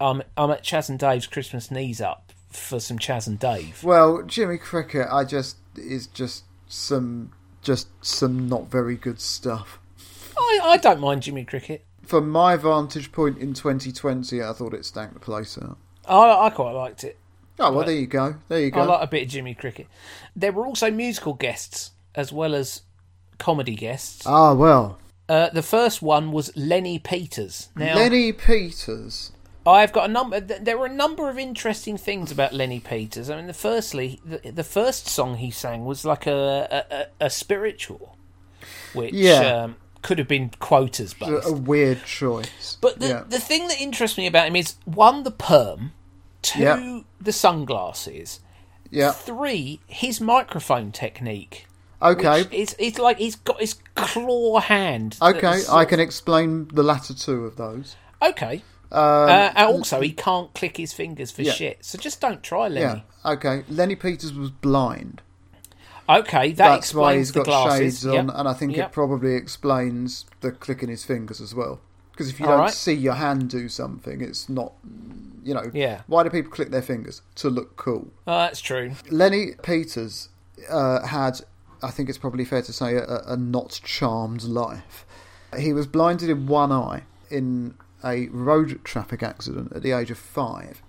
I'm 0.00 0.22
I'm 0.36 0.50
at 0.50 0.62
Chas 0.62 0.88
and 0.88 0.98
Dave's 0.98 1.26
Christmas 1.26 1.70
knees 1.70 2.00
up 2.00 2.31
for 2.56 2.80
some 2.80 2.98
Chas 2.98 3.26
and 3.26 3.38
Dave. 3.38 3.82
Well, 3.84 4.22
Jimmy 4.22 4.58
Cricket, 4.58 5.06
I 5.10 5.24
just 5.24 5.56
is 5.76 6.06
just 6.06 6.44
some 6.68 7.32
just 7.62 7.88
some 8.04 8.48
not 8.48 8.70
very 8.70 8.96
good 8.96 9.20
stuff. 9.20 9.78
I, 10.36 10.60
I 10.62 10.76
don't 10.76 11.00
mind 11.00 11.22
Jimmy 11.22 11.44
Cricket. 11.44 11.84
From 12.02 12.28
my 12.30 12.56
vantage 12.56 13.12
point 13.12 13.38
in 13.38 13.54
2020, 13.54 14.42
I 14.42 14.52
thought 14.52 14.74
it 14.74 14.84
stank 14.84 15.14
the 15.14 15.20
place 15.20 15.56
out. 15.56 15.78
I, 16.06 16.46
I 16.46 16.50
quite 16.50 16.72
liked 16.72 17.04
it. 17.04 17.18
Oh 17.58 17.70
well, 17.72 17.84
there 17.86 17.94
you 17.94 18.06
go. 18.06 18.36
There 18.48 18.60
you 18.60 18.70
go. 18.70 18.80
I 18.80 18.84
like 18.84 19.02
a 19.02 19.06
bit 19.06 19.22
of 19.24 19.28
Jimmy 19.28 19.54
Cricket. 19.54 19.86
There 20.34 20.52
were 20.52 20.66
also 20.66 20.90
musical 20.90 21.34
guests 21.34 21.92
as 22.14 22.32
well 22.32 22.54
as 22.54 22.82
comedy 23.38 23.74
guests. 23.76 24.26
Ah 24.26 24.52
well, 24.54 24.98
Uh, 25.28 25.50
the 25.50 25.62
first 25.62 26.02
one 26.02 26.32
was 26.32 26.50
Lenny 26.56 26.98
Peters. 26.98 27.68
Now, 27.76 27.94
Lenny 27.94 28.32
Peters. 28.32 29.32
I've 29.66 29.92
got 29.92 30.10
a 30.10 30.12
number. 30.12 30.40
There 30.40 30.76
were 30.76 30.86
a 30.86 30.92
number 30.92 31.28
of 31.28 31.38
interesting 31.38 31.96
things 31.96 32.32
about 32.32 32.52
Lenny 32.52 32.80
Peters. 32.80 33.30
I 33.30 33.36
mean, 33.36 33.46
the 33.46 33.54
firstly, 33.54 34.20
the, 34.24 34.50
the 34.50 34.64
first 34.64 35.06
song 35.06 35.36
he 35.36 35.50
sang 35.50 35.84
was 35.84 36.04
like 36.04 36.26
a 36.26 37.06
a, 37.20 37.26
a, 37.26 37.30
spiritual, 37.30 38.16
which 38.92 39.14
Yeah. 39.14 39.62
um, 39.64 39.76
could 40.02 40.18
have 40.18 40.26
been 40.26 40.50
quotas 40.58 41.14
but 41.14 41.46
a 41.46 41.52
weird 41.52 42.04
choice. 42.04 42.76
But 42.80 42.98
the 42.98 43.08
yeah. 43.08 43.24
the 43.28 43.38
thing 43.38 43.68
that 43.68 43.80
interests 43.80 44.18
me 44.18 44.26
about 44.26 44.48
him 44.48 44.56
is 44.56 44.74
one, 44.84 45.22
the 45.22 45.30
perm, 45.30 45.92
two, 46.42 46.62
Yeah. 46.62 47.00
the 47.20 47.32
sunglasses, 47.32 48.40
yeah. 48.90 49.12
three, 49.12 49.80
his 49.86 50.20
microphone 50.20 50.90
technique. 50.90 51.66
Okay. 52.02 52.46
It's 52.50 52.74
it's 52.80 52.98
like 52.98 53.18
he's 53.18 53.36
got 53.36 53.60
his 53.60 53.74
claw 53.94 54.58
hand. 54.58 55.16
Okay, 55.22 55.62
I 55.70 55.84
can 55.84 56.00
explain 56.00 56.66
the 56.68 56.82
latter 56.82 57.14
two 57.14 57.44
of 57.44 57.54
those. 57.54 57.94
Okay. 58.20 58.62
Um, 58.92 58.98
uh, 59.28 59.52
and 59.56 59.66
also, 59.68 60.00
he 60.00 60.12
can't 60.12 60.52
click 60.54 60.76
his 60.76 60.92
fingers 60.92 61.30
for 61.30 61.42
Yeah. 61.42 61.52
shit. 61.52 61.84
So 61.84 61.98
just 61.98 62.20
don't 62.20 62.42
try, 62.42 62.66
yeah. 62.68 62.88
Lenny. 62.90 63.04
Okay. 63.24 63.64
Lenny 63.68 63.96
Peters 63.96 64.34
was 64.34 64.50
blind. 64.50 65.22
Okay, 66.08 66.48
that 66.52 66.56
That's 66.56 66.78
explains 66.86 67.02
why 67.02 67.16
he's 67.16 67.30
got 67.30 67.44
glasses. 67.46 67.78
shades 67.78 68.06
on, 68.06 68.26
Yep. 68.26 68.34
and 68.36 68.48
I 68.48 68.52
think 68.52 68.76
Yep. 68.76 68.90
it 68.90 68.92
probably 68.92 69.34
explains 69.34 70.26
the 70.40 70.50
clicking 70.52 70.88
his 70.90 71.04
fingers 71.04 71.40
as 71.40 71.54
well. 71.54 71.80
Because 72.10 72.28
if 72.28 72.38
you 72.38 72.44
All 72.46 72.52
don't 72.52 72.60
right. 72.62 72.74
see 72.74 72.92
your 72.92 73.14
hand 73.14 73.48
do 73.48 73.68
something, 73.68 74.20
it's 74.20 74.48
not, 74.48 74.72
you 75.42 75.54
know. 75.54 75.70
Yeah. 75.72 76.02
Why 76.08 76.22
do 76.24 76.28
people 76.30 76.50
click 76.52 76.70
their 76.70 76.82
fingers 76.82 77.22
to 77.36 77.48
look 77.48 77.76
cool? 77.76 78.08
Oh, 78.26 78.38
that's 78.40 78.60
true. 78.60 78.92
Lenny 79.10 79.52
Peters 79.62 80.28
uh, 80.68 81.06
had, 81.06 81.40
I 81.82 81.90
think 81.90 82.08
it's 82.10 82.18
probably 82.18 82.44
fair 82.44 82.60
to 82.62 82.72
say, 82.72 82.96
a, 82.96 83.22
a 83.26 83.36
not 83.38 83.80
charmed 83.82 84.42
life. 84.42 85.06
He 85.58 85.72
was 85.72 85.86
blinded 85.86 86.28
in 86.28 86.46
one 86.46 86.70
eye 86.72 87.02
in 87.30 87.74
a 88.04 88.28
road 88.28 88.80
traffic 88.84 89.22
accident 89.22 89.72
at 89.74 89.82
the 89.82 89.92
age 89.92 90.10
of 90.10 90.18
five, 90.18 90.82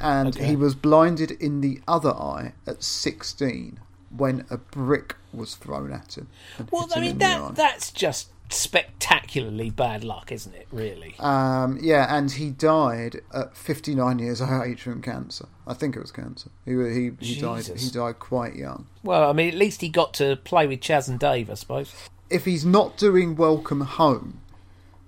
and 0.00 0.36
Okay. 0.36 0.46
he 0.46 0.56
was 0.56 0.74
blinded 0.74 1.30
in 1.32 1.60
the 1.60 1.80
other 1.88 2.10
eye 2.14 2.52
at 2.66 2.82
16 2.82 3.80
when 4.16 4.44
a 4.50 4.56
brick 4.56 5.16
was 5.32 5.54
thrown 5.54 5.92
at 5.92 6.16
him. 6.16 6.28
Well, 6.70 6.88
I 6.94 7.00
mean 7.00 7.10
in 7.12 7.18
the 7.18 7.24
eye. 7.26 7.38
that 7.48 7.54
that's 7.56 7.90
just 7.92 8.28
spectacularly 8.50 9.70
bad 9.70 10.04
luck, 10.04 10.32
isn't 10.32 10.54
it? 10.54 10.66
Really. 10.72 11.14
Um, 11.18 11.78
yeah, 11.82 12.06
and 12.16 12.30
he 12.32 12.50
died 12.50 13.20
at 13.34 13.56
59 13.56 14.18
years 14.18 14.40
of 14.40 14.48
age 14.50 14.80
from 14.82 15.02
cancer. 15.02 15.46
I 15.66 15.74
think 15.74 15.96
it 15.96 16.00
was 16.00 16.10
cancer. 16.12 16.50
He 16.64 16.72
he, 16.72 17.10
he 17.20 17.40
died. 17.40 17.66
He 17.66 17.90
died 17.90 18.18
quite 18.18 18.56
young. 18.56 18.86
Well, 19.02 19.28
I 19.28 19.32
mean, 19.32 19.48
at 19.48 19.54
least 19.54 19.80
he 19.82 19.88
got 19.88 20.14
to 20.14 20.36
play 20.36 20.66
with 20.66 20.80
Chas 20.80 21.08
and 21.08 21.18
Dave, 21.18 21.50
I 21.50 21.54
suppose. 21.54 21.92
if 22.30 22.44
he's 22.44 22.64
not 22.64 22.96
doing 22.96 23.36
Welcome 23.36 23.80
Home, 23.82 24.40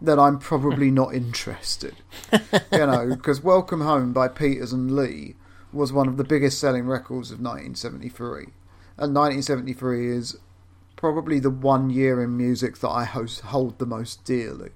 then 0.00 0.18
I'm 0.18 0.38
probably 0.38 0.90
not 0.90 1.14
interested. 1.14 1.96
you 2.32 2.86
know, 2.86 3.14
because 3.14 3.42
Welcome 3.42 3.80
Home 3.80 4.12
by 4.12 4.28
Peters 4.28 4.72
and 4.72 4.94
Lee 4.94 5.36
was 5.72 5.92
one 5.92 6.08
of 6.08 6.16
the 6.16 6.24
biggest 6.24 6.58
selling 6.58 6.86
records 6.86 7.30
of 7.30 7.38
1973. 7.38 8.46
And 8.96 9.14
1973 9.14 10.10
is 10.10 10.36
probably 10.96 11.38
the 11.38 11.50
one 11.50 11.90
year 11.90 12.22
in 12.22 12.36
music 12.36 12.78
that 12.78 12.88
I 12.88 13.04
host, 13.04 13.40
hold 13.40 13.78
the 13.78 13.86
most 13.86 14.24
dearly. 14.24 14.70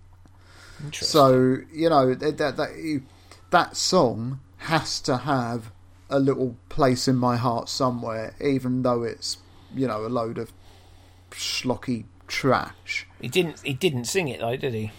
So, 0.92 1.58
you 1.72 1.88
know, 1.88 2.14
that, 2.14 2.38
that, 2.38 2.56
that, 2.56 3.02
that 3.50 3.76
song 3.76 4.40
has 4.58 5.00
to 5.02 5.18
have 5.18 5.70
a 6.10 6.18
little 6.18 6.56
place 6.68 7.08
in 7.08 7.16
my 7.16 7.36
heart 7.36 7.68
somewhere, 7.68 8.34
even 8.40 8.82
though 8.82 9.02
it's, 9.02 9.38
you 9.74 9.86
know, 9.86 10.06
a 10.06 10.08
load 10.08 10.38
of 10.38 10.52
schlocky 11.30 12.04
trash. 12.26 13.06
he 13.20 13.28
didn't. 13.28 13.60
He 13.60 13.74
didn't 13.74 14.04
sing 14.04 14.28
it 14.28 14.40
though, 14.40 14.56
did 14.56 14.74
he? 14.74 14.92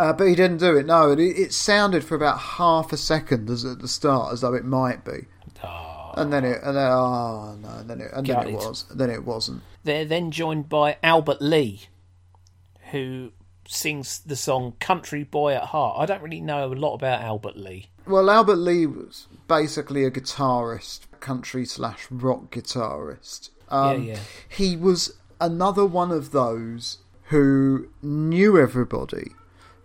Uh, 0.00 0.12
but 0.14 0.24
he 0.28 0.34
didn't 0.34 0.56
do 0.56 0.76
it. 0.76 0.86
No, 0.86 1.10
it, 1.12 1.18
it 1.20 1.52
sounded 1.52 2.02
for 2.04 2.14
about 2.14 2.38
half 2.38 2.92
a 2.92 2.96
second 2.96 3.50
as 3.50 3.64
at 3.66 3.80
the 3.80 3.88
start, 3.88 4.32
as 4.32 4.40
though 4.40 4.54
it 4.54 4.64
might 4.64 5.04
be, 5.04 5.26
Oh. 5.62 6.12
and 6.16 6.32
then 6.32 6.44
it, 6.44 6.58
and 6.62 6.74
then, 6.76 6.90
oh 6.90 7.54
no, 7.60 7.68
and 7.68 7.90
then 7.90 8.00
it, 8.00 8.10
and 8.14 8.26
then 8.26 8.48
it 8.48 8.54
was, 8.54 8.84
then 8.94 9.10
it 9.10 9.24
wasn't. 9.24 9.62
They're 9.84 10.06
then 10.06 10.30
joined 10.30 10.68
by 10.70 10.96
Albert 11.02 11.42
Lee, 11.42 11.82
who 12.92 13.32
sings 13.68 14.20
the 14.20 14.36
song 14.36 14.74
"Country 14.80 15.22
Boy 15.24 15.52
at 15.54 15.64
Heart." 15.64 15.96
I 16.00 16.06
don't 16.06 16.22
really 16.22 16.40
know 16.40 16.72
a 16.72 16.74
lot 16.74 16.94
about 16.94 17.20
Albert 17.20 17.56
Lee. 17.56 17.88
Well, 18.06 18.30
Albert 18.30 18.56
Lee 18.56 18.86
was 18.86 19.26
basically 19.48 20.04
a 20.04 20.10
guitarist, 20.10 21.00
country 21.20 21.64
slash 21.66 22.06
rock 22.10 22.50
guitarist. 22.50 23.50
Um, 23.68 24.04
Yeah, 24.04 24.14
yeah. 24.14 24.20
He 24.48 24.76
was 24.76 25.14
another 25.40 25.84
one 25.84 26.10
of 26.10 26.32
those 26.32 26.98
who 27.24 27.88
knew 28.02 28.58
everybody, 28.58 29.32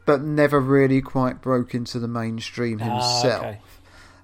but 0.05 0.21
never 0.21 0.59
really 0.59 1.01
quite 1.01 1.41
broke 1.41 1.73
into 1.75 1.99
the 1.99 2.07
mainstream 2.07 2.79
Ah, 2.79 2.83
himself. 2.85 3.45
okay. 3.45 3.59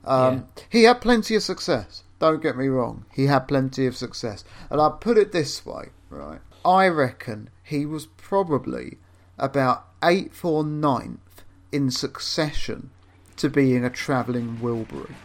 Um, 0.06 0.46
He 0.70 0.84
had 0.84 1.02
plenty 1.02 1.36
of 1.36 1.44
success. 1.44 2.04
Don't 2.20 2.42
get 2.42 2.56
me 2.58 2.68
wrong, 2.68 3.06
he 3.12 3.26
had 3.26 3.48
plenty 3.48 3.88
of 3.88 3.96
success. 3.98 4.44
And 4.70 4.80
I 4.80 4.92
put 5.00 5.18
it 5.18 5.32
this 5.32 5.66
way, 5.66 5.90
right? 6.10 6.40
I 6.64 6.88
reckon 6.88 7.50
he 7.64 7.86
was 7.86 8.06
probably 8.18 8.98
about 9.40 9.86
eighth 10.04 10.46
or 10.46 10.64
ninth 10.64 11.44
in 11.72 11.90
succession 11.90 12.92
to 13.38 13.50
being 13.50 13.84
a 13.84 13.90
travelling 13.90 14.58
Wilbury. 14.62 15.16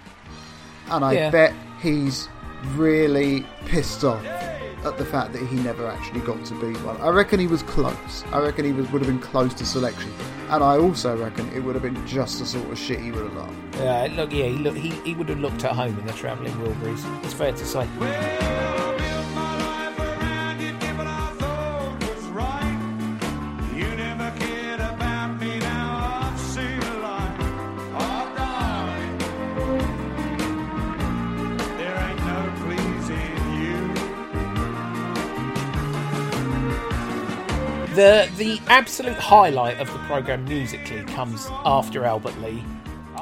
And 0.89 1.05
I 1.05 1.13
Yeah. 1.13 1.31
bet 1.31 1.55
he's 1.83 2.29
really 2.77 3.45
pissed 3.67 4.05
off 4.05 4.25
at 4.87 4.99
the 4.99 5.05
fact 5.05 5.33
that 5.33 5.43
he 5.43 5.57
never 5.57 5.87
actually 5.87 6.21
got 6.21 6.45
to 6.47 6.55
be 6.55 6.73
one. 6.81 6.97
I 7.01 7.09
reckon 7.09 7.41
he 7.41 7.47
was 7.47 7.63
close. 7.63 8.25
I 8.33 8.41
reckon 8.41 8.65
he 8.65 8.73
was, 8.73 8.91
would 8.93 9.03
have 9.03 9.11
been 9.11 9.21
close 9.21 9.53
to 9.55 9.67
selection. 9.67 10.13
And 10.49 10.63
I 10.63 10.79
also 10.79 11.17
reckon 11.17 11.53
it 11.53 11.61
would 11.61 11.75
have 11.75 11.83
been 11.83 12.07
just 12.07 12.39
the 12.39 12.47
sort 12.47 12.71
of 12.71 12.79
shit 12.79 13.01
he 13.01 13.11
would 13.11 13.25
have 13.25 13.35
loved. 13.35 13.77
Yeah, 13.77 14.09
look, 14.13 14.33
yeah, 14.33 14.47
he, 14.47 14.57
look, 14.57 14.77
he, 14.77 14.91
he 14.91 15.15
would 15.15 15.29
have 15.29 15.41
looked 15.41 15.65
at 15.65 15.73
home 15.73 15.99
in 15.99 16.07
the 16.07 16.13
travelling 16.13 16.53
Wilburys. 16.55 17.25
It's 17.25 17.35
fair 17.35 17.53
to 17.53 17.65
say. 17.65 18.86
The 37.97 38.31
the 38.37 38.61
absolute 38.67 39.17
highlight 39.17 39.81
of 39.81 39.91
the 39.91 39.99
programme 40.01 40.45
musically 40.45 41.03
comes 41.05 41.49
after 41.65 42.05
Albert 42.05 42.39
Lee. 42.43 42.63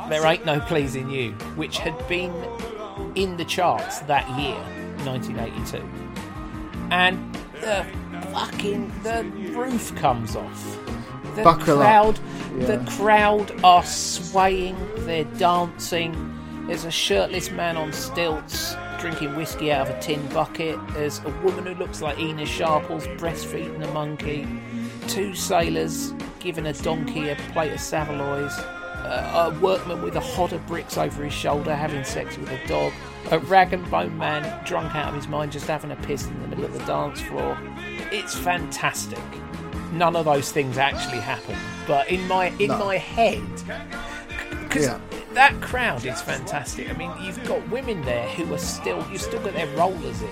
There 0.09 0.27
ain't 0.27 0.45
no 0.45 0.59
pleasing 0.59 1.09
you, 1.09 1.31
which 1.55 1.79
had 1.79 1.97
been 2.09 2.35
in 3.15 3.37
the 3.37 3.45
charts 3.45 4.01
that 4.01 4.29
year, 4.37 4.59
1982, 5.05 5.79
and 6.91 7.35
the 7.61 7.87
fucking 8.33 8.93
the 9.05 9.23
roof 9.57 9.95
comes 9.95 10.35
off. 10.35 10.79
The 11.37 11.45
Buckle 11.45 11.77
crowd, 11.77 12.19
Yeah. 12.57 12.67
the 12.77 12.91
crowd 12.91 13.53
are 13.63 13.85
swaying, 13.85 14.77
they're 15.07 15.23
dancing. 15.39 16.13
There's 16.67 16.85
a 16.85 16.91
shirtless 16.91 17.53
man 17.53 17.77
on 17.77 17.93
stilts 17.93 18.75
drinking 19.05 19.37
whiskey 19.37 19.71
out 19.71 19.87
of 19.87 19.95
a 19.95 20.01
tin 20.01 20.27
bucket. 20.29 20.79
There's 20.95 21.19
a 21.27 21.31
woman 21.43 21.67
who 21.67 21.75
looks 21.75 22.01
like 22.01 22.19
Ena 22.19 22.47
Sharples 22.47 23.07
breastfeeding 23.19 23.87
a 23.87 23.93
monkey. 23.93 24.49
Two 25.09 25.35
sailors 25.35 26.15
giving 26.41 26.65
a 26.65 26.73
donkey 26.73 27.29
a 27.29 27.37
plate 27.53 27.75
of 27.75 27.81
Saveloys. 27.81 28.55
Uh, 28.59 29.51
a 29.55 29.61
workman 29.61 30.01
with 30.01 30.17
a 30.17 30.21
hod 30.21 30.55
of 30.55 30.67
bricks 30.67 30.97
over 30.97 31.23
his 31.23 31.35
shoulder 31.35 31.75
having 31.77 32.03
sex 32.03 32.39
with 32.39 32.49
a 32.49 32.67
dog. 32.67 32.95
A 33.31 33.39
rag 33.41 33.75
and 33.75 33.91
bone 33.91 34.17
man 34.17 34.65
drunk 34.65 34.95
out 34.95 35.11
of 35.11 35.17
his 35.17 35.29
mind 35.29 35.53
just 35.53 35.67
having 35.67 35.91
a 35.91 35.97
piss 35.97 36.27
in 36.27 36.41
the 36.41 36.49
middle 36.49 36.65
of 36.65 36.73
the 36.73 36.83
dance 36.87 37.21
floor. 37.21 37.59
It's 38.11 38.35
fantastic. 38.35 39.21
None 39.93 40.17
of 40.17 40.25
those 40.25 40.51
things 40.51 40.79
actually 40.79 41.21
happen, 41.21 41.57
but 41.87 42.09
in 42.09 42.27
my 42.27 42.47
in 42.59 42.69
No. 42.69 42.79
my 42.79 42.97
head, 42.97 43.43
because 44.75 44.89
Yeah. 44.89 44.99
that 45.35 45.61
crowd 45.61 46.05
is 46.05 46.21
fantastic. 46.21 46.91
I 46.91 46.95
mean, 46.95 47.13
you've 47.23 47.43
got 47.45 47.67
women 47.71 48.03
there 48.03 48.29
who 48.31 48.53
are 48.53 48.59
still, 48.59 49.05
you've 49.11 49.23
still 49.23 49.41
got 49.41 49.53
their 49.55 49.69
rollers 49.77 50.21
in. 50.23 50.31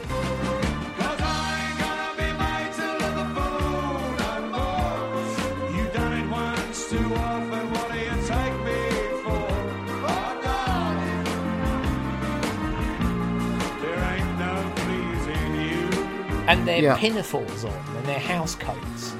and 16.48 16.66
their 16.68 16.82
Yeah. 16.82 16.96
pinafores 16.98 17.64
on 17.64 17.96
and 17.96 18.04
their 18.04 18.18
house 18.18 18.56
coats, 18.56 19.14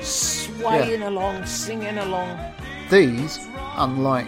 swaying 0.00 1.02
along, 1.02 1.44
singing 1.46 1.98
along. 1.98 2.36
These, 2.90 3.38
unlike 3.76 4.26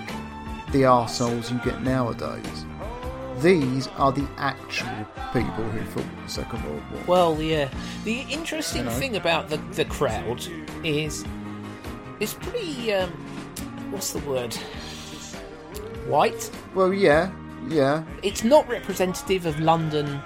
the 0.72 0.82
arseholes 0.82 1.50
you 1.50 1.58
get 1.70 1.82
nowadays, 1.82 2.64
these 3.40 3.86
are 3.98 4.12
the 4.12 4.26
actual 4.38 5.06
people 5.32 5.64
who 5.64 5.84
fought 5.90 6.04
the 6.24 6.28
Second 6.30 6.64
World 6.64 6.82
War. 6.92 7.02
Well, 7.06 7.42
yeah. 7.42 7.68
The 8.04 8.20
interesting 8.22 8.84
You 8.84 8.90
know? 8.90 8.96
thing 8.98 9.16
about 9.16 9.48
the, 9.50 9.58
the 9.72 9.84
crowd 9.84 10.46
is 10.84 11.24
it's 12.20 12.34
pretty. 12.34 12.92
Um, 12.94 13.10
what's 13.90 14.12
the 14.12 14.20
word? 14.20 14.54
White. 16.06 16.50
Well, 16.74 16.92
yeah, 16.94 17.30
yeah, 17.68 18.04
It's 18.22 18.44
not 18.44 18.68
representative 18.68 19.44
of 19.44 19.58
London. 19.60 20.20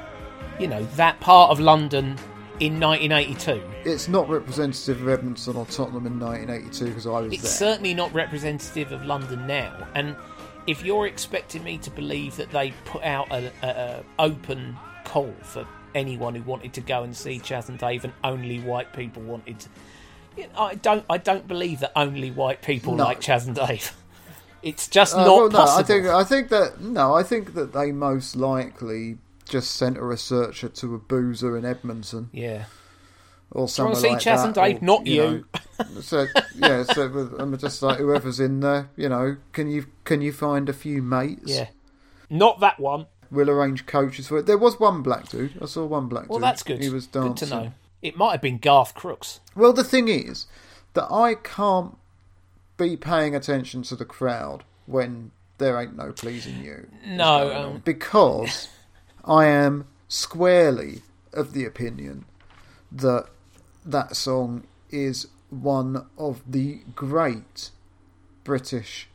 You 0.58 0.66
know 0.68 0.84
that 0.96 1.18
part 1.20 1.50
of 1.50 1.58
London 1.58 2.18
in 2.60 2.78
1982. 2.78 3.62
it's 3.84 4.06
not 4.08 4.28
representative 4.28 5.00
of 5.02 5.08
Edmonton 5.08 5.56
or 5.56 5.66
Tottenham 5.66 6.06
in 6.06 6.20
1982 6.20 6.84
because 6.86 7.06
I 7.06 7.10
was 7.10 7.22
there. 7.22 7.32
It's 7.32 7.42
there. 7.42 7.68
certainly 7.70 7.94
not 7.94 8.12
representative 8.14 8.92
of 8.92 9.04
London 9.04 9.46
now. 9.46 9.86
And 9.94 10.14
if 10.66 10.84
you're 10.84 11.06
expecting 11.06 11.64
me 11.64 11.78
to 11.78 11.90
believe 11.90 12.36
that 12.36 12.50
they 12.50 12.72
put 12.84 13.02
out 13.02 13.32
an 13.32 14.04
open 14.18 14.76
call 15.04 15.34
for 15.42 15.66
anyone 15.94 16.34
who 16.34 16.42
wanted 16.42 16.72
to 16.74 16.80
go 16.82 17.02
and 17.02 17.16
see 17.16 17.38
Chas 17.40 17.68
and 17.68 17.78
Dave, 17.78 18.04
and 18.04 18.12
only 18.22 18.60
white 18.60 18.92
people 18.92 19.22
wanted, 19.22 19.58
to, 19.60 19.68
you 20.36 20.44
know, 20.44 20.50
I 20.58 20.74
don't. 20.76 21.04
I 21.10 21.16
don't 21.18 21.48
believe 21.48 21.80
that 21.80 21.92
only 21.96 22.30
white 22.30 22.62
people 22.62 22.94
No. 22.94 23.04
like 23.04 23.20
Chas 23.20 23.46
and 23.46 23.56
Dave. 23.56 23.92
It's 24.62 24.86
just 24.88 25.14
Uh, 25.14 25.24
not 25.24 25.36
well, 25.36 25.48
no, 25.48 25.58
possible. 25.58 25.78
I 25.80 25.82
think 25.82 26.06
I 26.06 26.24
think 26.24 26.48
that 26.50 26.80
no, 26.82 27.14
I 27.14 27.22
think 27.22 27.54
that 27.54 27.72
they 27.72 27.90
most 27.92 28.36
likely 28.36 29.16
just 29.50 29.72
sent 29.72 29.98
a 29.98 30.02
researcher 30.04 30.68
to 30.68 30.94
a 30.94 30.98
boozer 30.98 31.56
in 31.58 31.64
Edmonton 31.64 32.30
yeah. 32.32 32.64
or 33.50 33.62
wanna 33.62 33.68
somewhere 33.68 33.94
see 33.96 34.08
like 34.10 34.20
Chas 34.20 34.40
that. 34.40 34.46
and 34.46 34.54
Dave? 34.54 34.82
or, 34.82 34.84
Not 34.84 35.06
you. 35.06 35.44
know, 35.78 35.84
so 36.00 36.26
yeah, 36.56 36.84
so 36.84 37.36
I'm 37.38 37.56
just 37.58 37.82
like 37.82 37.98
whoever's 37.98 38.40
in 38.40 38.60
there, 38.60 38.88
you 38.96 39.08
know, 39.08 39.36
can 39.52 39.68
you 39.70 39.86
can 40.04 40.22
you 40.22 40.32
find 40.32 40.68
a 40.68 40.72
few 40.72 41.02
mates? 41.02 41.42
Yeah. 41.50 41.68
Not 42.30 42.60
that 42.60 42.78
one. 42.80 43.06
We'll 43.30 43.50
arrange 43.50 43.86
coaches 43.86 44.28
for 44.28 44.38
it. 44.38 44.46
There 44.46 44.58
was 44.58 44.80
one 44.80 45.02
black 45.02 45.28
dude. 45.28 45.54
I 45.62 45.66
saw 45.66 45.84
one 45.84 46.06
black 46.08 46.28
Well, 46.28 46.38
dude. 46.38 46.44
that's 46.44 46.62
good. 46.62 46.82
He 46.82 46.88
was 46.90 47.06
good 47.06 47.36
dancing. 47.36 47.48
to 47.48 47.54
know. 47.54 47.72
It 48.02 48.16
might 48.16 48.32
have 48.32 48.40
been 48.40 48.58
Garth 48.58 48.94
Crooks. 48.94 49.40
Well, 49.54 49.72
the 49.72 49.84
thing 49.84 50.08
is 50.08 50.46
that 50.94 51.12
I 51.12 51.34
can't 51.34 51.96
be 52.76 52.96
paying 52.96 53.34
attention 53.36 53.82
to 53.82 53.96
the 53.96 54.04
crowd 54.04 54.64
when 54.86 55.30
there 55.58 55.80
ain't 55.80 55.96
no 55.96 56.10
pleasing 56.12 56.64
you. 56.64 56.88
No, 57.06 57.52
um, 57.52 57.82
because 57.84 58.68
I 59.24 59.46
am 59.46 59.86
squarely 60.08 61.02
of 61.32 61.52
the 61.52 61.64
opinion 61.64 62.24
that 62.90 63.26
that 63.84 64.16
song 64.16 64.64
is 64.90 65.28
one 65.50 66.06
of 66.18 66.42
the 66.46 66.80
great 66.94 67.70
British 68.44 69.08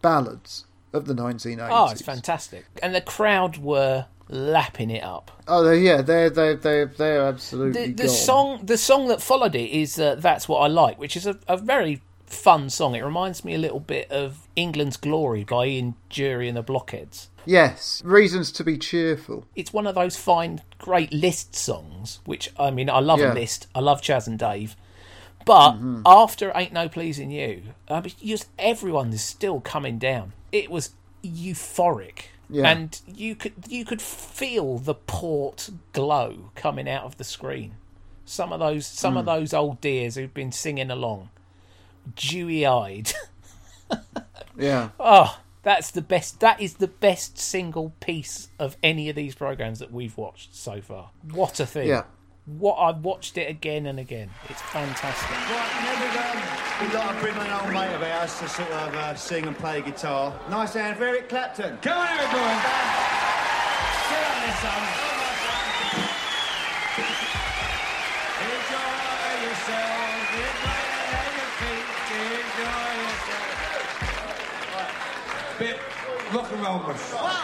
ballads 0.00 0.64
of 0.92 1.06
the 1.06 1.14
1980s. 1.14 1.68
Oh, 1.70 1.90
it's 1.90 2.02
fantastic. 2.02 2.64
And 2.82 2.94
the 2.94 3.00
crowd 3.00 3.58
were 3.58 4.06
lapping 4.28 4.90
it 4.90 5.02
up. 5.02 5.30
Oh, 5.46 5.70
yeah, 5.70 6.02
they're 6.02 6.30
they 6.30 6.54
they 6.54 6.84
they're 6.84 7.22
absolutely 7.22 7.92
the, 7.92 8.02
the 8.04 8.08
song 8.08 8.64
the 8.64 8.78
song 8.78 9.08
that 9.08 9.22
followed 9.22 9.54
it 9.54 9.70
is 9.70 9.98
uh, 9.98 10.16
that's 10.16 10.48
what 10.48 10.58
i 10.58 10.66
like 10.66 10.98
which 10.98 11.16
is 11.16 11.26
a, 11.26 11.38
a 11.48 11.56
very 11.56 12.02
fun 12.26 12.68
song 12.68 12.94
it 12.94 13.02
reminds 13.02 13.42
me 13.42 13.54
a 13.54 13.58
little 13.58 13.80
bit 13.80 14.10
of 14.10 14.46
england's 14.54 14.98
glory 14.98 15.44
by 15.44 15.64
Ian 15.64 15.94
Dury 16.10 16.46
and 16.46 16.58
the 16.58 16.62
blockheads 16.62 17.30
Yes, 17.48 18.02
reasons 18.04 18.52
to 18.52 18.64
be 18.64 18.76
cheerful. 18.76 19.46
it's 19.56 19.72
one 19.72 19.86
of 19.86 19.94
those 19.94 20.16
fine 20.16 20.60
great 20.78 21.12
list 21.12 21.54
songs 21.54 22.20
which 22.26 22.50
i 22.58 22.70
mean 22.70 22.88
i 22.90 23.00
love 23.00 23.18
Yeah. 23.20 23.32
a 23.32 23.34
list 23.34 23.66
i 23.74 23.80
love 23.80 24.02
chas 24.02 24.26
and 24.28 24.38
dave 24.38 24.76
but 25.46 25.72
Mm-hmm. 25.72 26.02
after 26.04 26.52
ain't 26.54 26.72
no 26.74 26.88
pleasing 26.90 27.30
you 27.30 27.62
I 27.88 28.00
mean, 28.02 28.12
just 28.22 28.48
everyone 28.58 29.12
is 29.14 29.22
still 29.22 29.60
coming 29.60 29.98
down 29.98 30.34
it 30.52 30.70
was 30.70 30.90
euphoric 31.24 32.26
Yeah. 32.50 32.68
and 32.70 33.00
you 33.06 33.34
could 33.34 33.54
you 33.68 33.84
could 33.86 34.02
feel 34.02 34.76
the 34.78 34.94
port 34.94 35.70
glow 35.92 36.50
coming 36.54 36.88
out 36.88 37.04
of 37.04 37.16
the 37.16 37.24
screen 37.24 37.76
some 38.26 38.52
of 38.52 38.60
those 38.60 38.86
some 38.86 39.14
Hmm. 39.14 39.18
of 39.20 39.24
those 39.26 39.54
old 39.54 39.80
dears 39.80 40.16
who've 40.16 40.34
been 40.34 40.52
singing 40.52 40.90
along 40.90 41.30
dewy 42.14 42.66
eyed 42.66 43.12
Yeah. 44.56 44.90
oh 45.00 45.38
that's 45.68 45.90
the 45.90 46.00
best 46.00 46.40
that 46.40 46.58
is 46.62 46.74
the 46.74 46.88
best 46.88 47.36
single 47.38 47.92
piece 48.00 48.48
of 48.58 48.76
any 48.82 49.10
of 49.10 49.14
these 49.16 49.34
programs 49.34 49.78
that 49.80 49.92
we've 49.92 50.16
watched 50.16 50.54
so 50.56 50.80
far 50.80 51.10
what 51.30 51.60
a 51.60 51.66
thing 51.66 51.88
Yeah. 51.88 52.04
what 52.46 52.76
i've 52.76 53.04
watched 53.04 53.36
it 53.36 53.50
again 53.50 53.84
and 53.84 53.98
again 53.98 54.30
it's 54.48 54.62
fantastic 54.62 55.28
Right, 55.30 55.72
now 55.84 55.94
we've, 56.00 56.16
um, 56.16 56.88
we'd 56.88 56.94
like 56.94 57.16
to 57.16 57.22
bring 57.22 57.36
an 57.46 57.52
old 57.60 57.72
mate 57.74 57.94
of 57.94 58.02
ours 58.02 58.38
to 58.38 58.48
sort 58.48 58.70
of 58.70 58.94
uh, 58.94 59.14
sing 59.14 59.46
and 59.46 59.56
play 59.58 59.82
guitar. 59.82 60.32
Nice 60.48 60.72
hand 60.74 60.96
for 60.96 61.04
Eric 61.04 61.28
Clapton. 61.28 61.76
Come 61.82 61.98
on, 61.98 62.06
Eric, 62.06 62.30
boy. 62.30 62.54
Sit 64.08 64.24
on 64.24 64.46
this 64.46 64.58
song. 64.60 65.07
numbers. 76.68 77.00
One, 77.12 77.34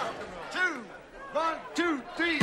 two, 0.53 0.85
one, 1.33 1.57
two, 1.75 2.03
three. 2.15 2.39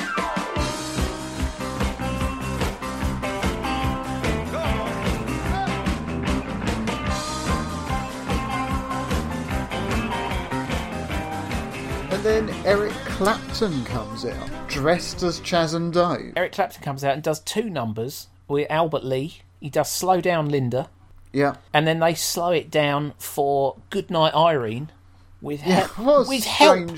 And 12.09 12.23
then 12.23 12.49
Eric 12.65 12.91
Clapton 13.05 13.85
comes 13.85 14.25
out, 14.25 14.49
dressed 14.67 15.21
as 15.21 15.39
Chas 15.41 15.75
and 15.75 15.93
Dave. 15.93 16.33
Eric 16.35 16.53
Clapton 16.53 16.81
comes 16.81 17.03
out 17.03 17.13
and 17.13 17.21
does 17.21 17.41
two 17.41 17.69
numbers 17.69 18.27
with 18.47 18.65
Albert 18.71 19.03
Lee. 19.03 19.41
He 19.59 19.69
does 19.69 19.91
Slow 19.91 20.19
Down 20.19 20.49
Linda. 20.49 20.89
Yeah. 21.31 21.57
And 21.75 21.85
then 21.85 21.99
they 21.99 22.15
slow 22.15 22.49
it 22.49 22.71
down 22.71 23.13
for 23.19 23.77
Goodnight 23.91 24.33
Irene 24.33 24.89
with, 25.41 25.65
Yeah, 25.65 25.87
he- 25.87 26.01
what 26.03 26.25
a 26.25 26.29
with 26.29 26.43
help. 26.45 26.91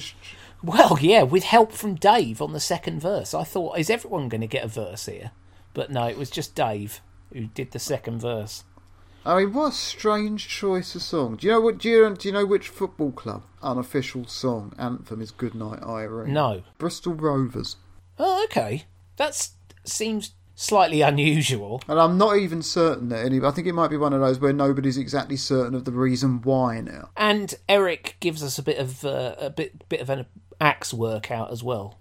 Well, 0.63 0.97
yeah, 1.01 1.23
with 1.23 1.43
help 1.43 1.71
from 1.73 1.95
Dave 1.95 2.41
on 2.41 2.53
the 2.53 2.59
second 2.59 2.99
verse. 3.01 3.33
I 3.33 3.43
thought, 3.43 3.77
is 3.77 3.89
everyone 3.89 4.29
going 4.29 4.41
to 4.41 4.47
get 4.47 4.63
a 4.63 4.67
verse 4.69 5.07
here? 5.07 5.31
But 5.73 5.91
no, 5.91 6.07
it 6.07 6.17
was 6.17 6.29
just 6.29 6.55
Dave 6.55 7.01
who 7.33 7.47
did 7.47 7.71
the 7.71 7.79
second 7.79 8.19
verse. 8.19 8.63
I 9.25 9.39
mean, 9.39 9.53
what 9.53 9.71
a 9.71 9.75
strange 9.75 10.47
choice 10.47 10.95
of 10.95 11.01
song. 11.01 11.37
Do 11.37 11.47
you 11.47 11.53
know 11.53 11.61
what? 11.61 11.77
Do 11.79 11.89
you, 11.89 12.13
do 12.15 12.27
you 12.27 12.33
know 12.33 12.45
which 12.45 12.67
football 12.69 13.11
club 13.11 13.43
unofficial 13.61 14.25
song 14.27 14.73
anthem 14.77 15.21
is 15.21 15.31
"Goodnight 15.31 15.81
Irene"? 15.81 16.33
No. 16.33 16.63
Bristol 16.77 17.13
Rovers. 17.13 17.77
Oh, 18.19 18.43
okay. 18.45 18.83
That 19.15 19.49
seems 19.85 20.33
slightly 20.63 21.01
unusual. 21.01 21.81
And 21.87 21.99
I'm 21.99 22.17
not 22.17 22.37
even 22.37 22.61
certain 22.61 23.09
that 23.09 23.25
any. 23.25 23.41
I 23.43 23.51
think 23.51 23.67
it 23.67 23.73
might 23.73 23.89
be 23.89 23.97
one 23.97 24.13
of 24.13 24.21
those 24.21 24.39
where 24.39 24.53
nobody's 24.53 24.97
exactly 24.97 25.37
certain 25.37 25.75
of 25.75 25.85
the 25.85 25.91
reason 25.91 26.41
why 26.43 26.81
now. 26.81 27.09
And 27.17 27.53
Eric 27.67 28.15
gives 28.19 28.43
us 28.43 28.57
a 28.57 28.63
bit 28.63 28.77
of 28.77 29.03
uh, 29.05 29.35
a 29.39 29.49
bit 29.49 29.87
bit 29.89 30.01
of 30.01 30.09
an 30.09 30.25
axe 30.61 30.93
workout 30.93 31.51
as 31.51 31.63
well. 31.63 31.97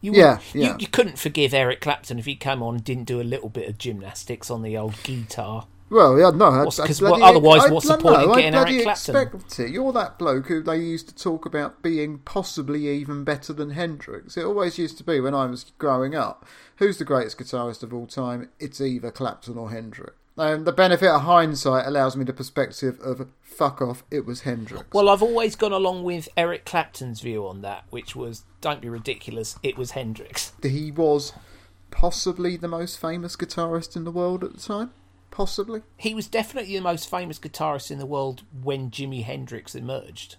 You, 0.00 0.12
would- 0.12 0.18
Yeah, 0.18 0.38
you- 0.52 0.62
yeah. 0.62 0.76
You, 0.78 0.86
couldn't 0.88 1.18
forgive 1.18 1.52
Eric 1.54 1.80
Clapton 1.80 2.18
if 2.18 2.26
he 2.26 2.36
came 2.36 2.62
on 2.62 2.76
and 2.76 2.84
didn't 2.84 3.04
do 3.04 3.20
a 3.20 3.24
little 3.24 3.48
bit 3.48 3.68
of 3.68 3.78
gymnastics 3.78 4.50
on 4.50 4.62
the 4.62 4.76
old 4.76 4.94
guitar. 5.02 5.66
Well, 5.88 6.18
yeah, 6.18 6.30
no. 6.30 6.46
I- 6.46 6.64
What's- 6.64 6.78
I 6.80 6.86
'cause 6.86 6.98
bloody- 7.00 7.22
what- 7.22 7.30
otherwise 7.30 7.64
I 7.64 7.70
what's 7.72 7.86
the 7.88 7.96
point 7.96 8.22
in 8.22 8.28
no, 8.28 8.34
getting 8.34 8.54
I 8.54 8.58
Eric 8.70 8.82
Clapton? 8.82 9.16
expect 9.16 9.60
it. 9.60 9.70
You're 9.70 9.92
that 9.92 10.18
bloke 10.18 10.48
who 10.48 10.62
they 10.62 10.76
used 10.78 11.08
to 11.08 11.14
talk 11.14 11.46
about 11.46 11.80
being 11.82 12.18
possibly 12.18 12.88
even 12.88 13.24
better 13.24 13.52
than 13.52 13.70
Hendrix. 13.70 14.36
It 14.36 14.44
always 14.44 14.78
used 14.78 14.98
to 14.98 15.04
be 15.04 15.18
when 15.20 15.34
I 15.34 15.46
was 15.46 15.72
growing 15.78 16.14
up. 16.14 16.44
Who's 16.76 16.98
the 16.98 17.04
greatest 17.04 17.38
guitarist 17.38 17.82
of 17.82 17.92
all 17.94 18.06
time? 18.06 18.50
It's 18.58 18.80
either 18.80 19.10
Clapton 19.10 19.56
or 19.56 19.70
Hendrix. 19.70 20.12
And 20.38 20.66
the 20.66 20.72
benefit 20.72 21.08
of 21.08 21.22
hindsight 21.22 21.86
allows 21.86 22.14
me 22.14 22.24
the 22.24 22.32
perspective 22.34 23.00
of 23.00 23.26
fuck 23.40 23.80
off. 23.80 24.04
It 24.10 24.26
was 24.26 24.42
Hendrix. 24.42 24.84
Well, 24.92 25.08
I've 25.08 25.22
always 25.22 25.56
gone 25.56 25.72
along 25.72 26.02
with 26.04 26.28
Eric 26.36 26.66
Clapton's 26.66 27.20
view 27.22 27.46
on 27.48 27.62
that, 27.62 27.84
which 27.88 28.14
was 28.14 28.44
don't 28.60 28.82
be 28.82 28.90
ridiculous. 28.90 29.58
It 29.62 29.78
was 29.78 29.92
Hendrix. 29.92 30.52
he 30.62 30.90
was 30.90 31.32
possibly 31.90 32.56
the 32.58 32.68
most 32.68 32.98
famous 33.00 33.36
guitarist 33.36 33.96
in 33.96 34.04
the 34.04 34.10
world 34.10 34.44
at 34.44 34.52
the 34.54 34.60
time. 34.60 34.90
Possibly. 35.30 35.82
He 35.96 36.14
was 36.14 36.26
definitely 36.26 36.76
the 36.76 36.82
most 36.82 37.08
famous 37.10 37.38
guitarist 37.38 37.90
in 37.90 37.98
the 37.98 38.06
world 38.06 38.42
when 38.62 38.90
Jimi 38.90 39.22
Hendrix 39.24 39.74
emerged. 39.74 40.36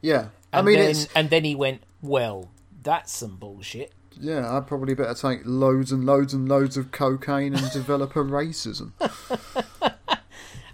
Yeah. 0.00 0.28
I 0.52 0.58
And 0.58 0.66
mean, 0.66 0.78
then, 0.78 0.90
it's 0.90 1.08
and 1.14 1.30
then 1.30 1.44
he 1.44 1.54
went, 1.56 1.82
well, 2.02 2.50
that's 2.82 3.12
some 3.12 3.36
bullshit. 3.36 3.92
Yeah, 4.20 4.56
I'd 4.56 4.66
probably 4.66 4.94
better 4.94 5.14
take 5.14 5.40
loads 5.44 5.90
and 5.92 6.04
loads 6.04 6.34
and 6.34 6.48
loads 6.48 6.76
of 6.76 6.92
cocaine 6.92 7.54
and 7.54 7.70
develop 7.72 8.14
a 8.16 8.20
racism. 8.20 8.92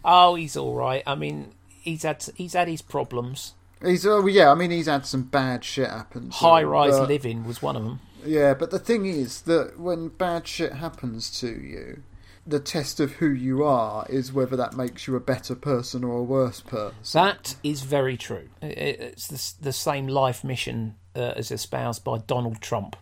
Oh, 0.06 0.36
he's 0.36 0.56
all 0.56 0.76
right. 0.76 1.02
I 1.04 1.16
mean, 1.16 1.52
he's 1.68 2.04
had 2.04 2.24
he's 2.36 2.52
had 2.52 2.68
his 2.68 2.80
problems. 2.80 3.54
He's 3.84 4.06
oh 4.06 4.24
yeah, 4.26 4.50
I 4.50 4.54
mean 4.54 4.70
he's 4.70 4.86
had 4.86 5.04
some 5.04 5.24
bad 5.24 5.64
shit 5.64 5.90
happen. 5.90 6.30
High 6.30 6.62
rise 6.62 6.98
living 7.08 7.44
was 7.44 7.60
one 7.60 7.76
of 7.76 7.82
them. 7.82 8.00
Yeah, 8.24 8.54
but 8.54 8.70
the 8.70 8.78
thing 8.78 9.06
is 9.06 9.42
that 9.42 9.78
when 9.78 10.08
bad 10.08 10.46
shit 10.46 10.74
happens 10.74 11.38
to 11.40 11.48
you, 11.48 12.04
the 12.46 12.60
test 12.60 13.00
of 13.00 13.14
who 13.14 13.28
you 13.28 13.64
are 13.64 14.06
is 14.08 14.32
whether 14.32 14.56
that 14.56 14.74
makes 14.76 15.08
you 15.08 15.16
a 15.16 15.20
better 15.20 15.56
person 15.56 16.04
or 16.04 16.18
a 16.18 16.22
worse 16.22 16.60
person. 16.60 16.94
That 17.12 17.56
is 17.64 17.82
very 17.82 18.16
true. 18.16 18.48
It's 18.62 19.26
the, 19.26 19.64
the 19.64 19.72
same 19.72 20.06
life 20.06 20.44
mission 20.44 20.94
uh, 21.16 21.34
as 21.36 21.50
espoused 21.50 22.04
by 22.04 22.18
Donald 22.18 22.60
Trump, 22.60 22.96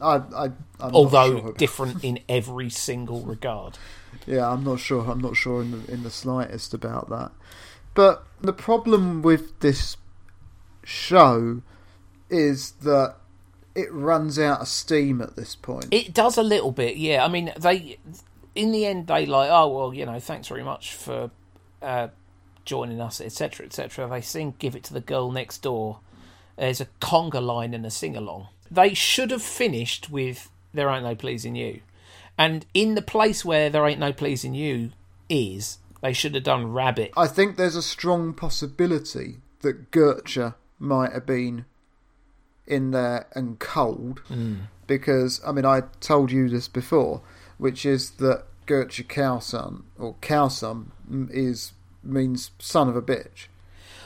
I, 0.00 0.22
I, 0.34 0.50
although 0.80 1.40
sure. 1.40 1.52
different 1.52 2.04
in 2.04 2.20
every 2.28 2.70
single 2.70 3.20
regard. 3.22 3.78
Yeah, 4.26 4.50
I'm 4.50 4.64
not 4.64 4.80
sure. 4.80 5.10
I'm 5.10 5.20
not 5.20 5.36
sure 5.36 5.62
in 5.62 5.70
the, 5.70 5.92
in 5.92 6.02
the 6.02 6.10
slightest 6.10 6.74
about 6.74 7.08
that. 7.10 7.32
But 7.94 8.24
the 8.40 8.52
problem 8.52 9.22
with 9.22 9.60
this 9.60 9.96
show 10.84 11.62
is 12.28 12.72
that 12.82 13.16
it 13.74 13.92
runs 13.92 14.38
out 14.38 14.60
of 14.60 14.68
steam 14.68 15.20
at 15.20 15.36
this 15.36 15.54
point. 15.54 15.86
It 15.90 16.14
does 16.14 16.36
a 16.36 16.42
little 16.42 16.72
bit, 16.72 16.96
yeah. 16.96 17.24
I 17.24 17.28
mean, 17.28 17.52
they 17.58 17.98
in 18.54 18.72
the 18.72 18.86
end 18.86 19.06
they 19.06 19.26
like, 19.26 19.50
oh 19.50 19.68
well, 19.68 19.94
you 19.94 20.06
know, 20.06 20.18
thanks 20.20 20.48
very 20.48 20.64
much 20.64 20.94
for 20.94 21.30
uh, 21.82 22.08
joining 22.64 23.00
us, 23.00 23.20
etc., 23.20 23.66
etc. 23.66 24.08
They 24.08 24.20
sing 24.20 24.54
"Give 24.58 24.74
It 24.76 24.84
to 24.84 24.94
the 24.94 25.00
Girl 25.00 25.30
Next 25.30 25.58
Door." 25.58 26.00
There's 26.56 26.80
a 26.80 26.86
conga 27.00 27.42
line 27.42 27.72
and 27.72 27.86
a 27.86 27.90
sing 27.90 28.16
along. 28.16 28.48
They 28.70 28.94
should 28.94 29.30
have 29.30 29.42
finished 29.42 30.10
with 30.10 30.50
"There 30.72 30.88
Ain't 30.88 31.04
No 31.04 31.14
Pleasing 31.14 31.56
You," 31.56 31.80
and 32.38 32.66
in 32.72 32.94
the 32.94 33.02
place 33.02 33.44
where 33.44 33.70
"There 33.70 33.86
Ain't 33.86 34.00
No 34.00 34.12
Pleasing 34.12 34.54
You" 34.54 34.90
is, 35.28 35.78
they 36.02 36.12
should 36.12 36.34
have 36.34 36.44
done 36.44 36.72
"Rabbit." 36.72 37.12
I 37.16 37.26
think 37.26 37.56
there's 37.56 37.76
a 37.76 37.82
strong 37.82 38.32
possibility 38.32 39.38
that 39.60 39.90
Gertcha 39.90 40.54
might 40.78 41.12
have 41.12 41.26
been 41.26 41.64
in 42.66 42.92
there 42.92 43.26
and 43.34 43.58
cold 43.58 44.22
because 44.86 45.40
I 45.46 45.52
mean 45.52 45.64
I 45.64 45.82
told 46.00 46.30
you 46.30 46.48
this 46.48 46.68
before, 46.68 47.22
which 47.58 47.84
is 47.84 48.12
that 48.12 48.44
Gertcha 48.66 49.06
Cowson 49.06 49.84
or 49.98 50.14
Cowson 50.20 50.92
is 51.30 51.72
means 52.02 52.52
son 52.58 52.88
of 52.88 52.96
a 52.96 53.02
bitch, 53.02 53.48